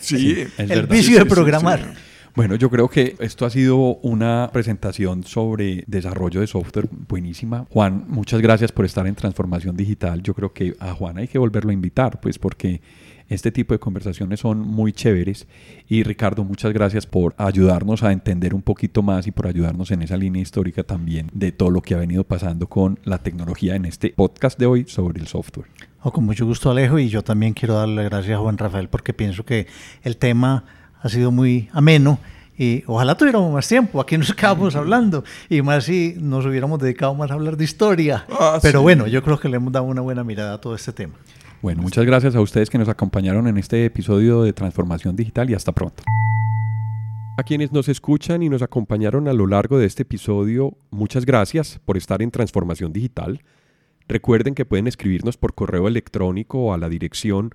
[0.00, 0.88] Sí, Es el verdad.
[0.88, 1.78] vicio Sí, de sí, sí, programar.
[1.80, 2.00] sí.
[2.34, 7.66] Bueno, yo creo que esto ha sido una presentación sobre desarrollo de software buenísima.
[7.68, 10.22] Juan, muchas gracias por estar en Transformación Digital.
[10.22, 12.80] Yo creo que a Juan hay que volverlo a invitar, pues porque
[13.28, 15.46] este tipo de conversaciones son muy chéveres.
[15.88, 20.00] Y Ricardo, muchas gracias por ayudarnos a entender un poquito más y por ayudarnos en
[20.00, 23.84] esa línea histórica también de todo lo que ha venido pasando con la tecnología en
[23.84, 25.66] este podcast de hoy sobre el software.
[26.02, 29.12] Oh, con mucho gusto, Alejo, y yo también quiero darle gracias a Juan Rafael porque
[29.12, 29.66] pienso que
[30.02, 30.64] el tema
[31.02, 32.18] ha sido muy ameno
[32.56, 34.00] y ojalá tuviéramos más tiempo.
[34.00, 38.24] Aquí nos quedamos hablando y más si nos hubiéramos dedicado más a hablar de historia.
[38.30, 38.82] Ah, Pero sí.
[38.82, 41.14] bueno, yo creo que le hemos dado una buena mirada a todo este tema.
[41.60, 45.54] Bueno, muchas gracias a ustedes que nos acompañaron en este episodio de Transformación Digital y
[45.54, 46.02] hasta pronto.
[47.36, 51.80] A quienes nos escuchan y nos acompañaron a lo largo de este episodio, muchas gracias
[51.84, 53.42] por estar en Transformación Digital.
[54.06, 57.54] Recuerden que pueden escribirnos por correo electrónico a la dirección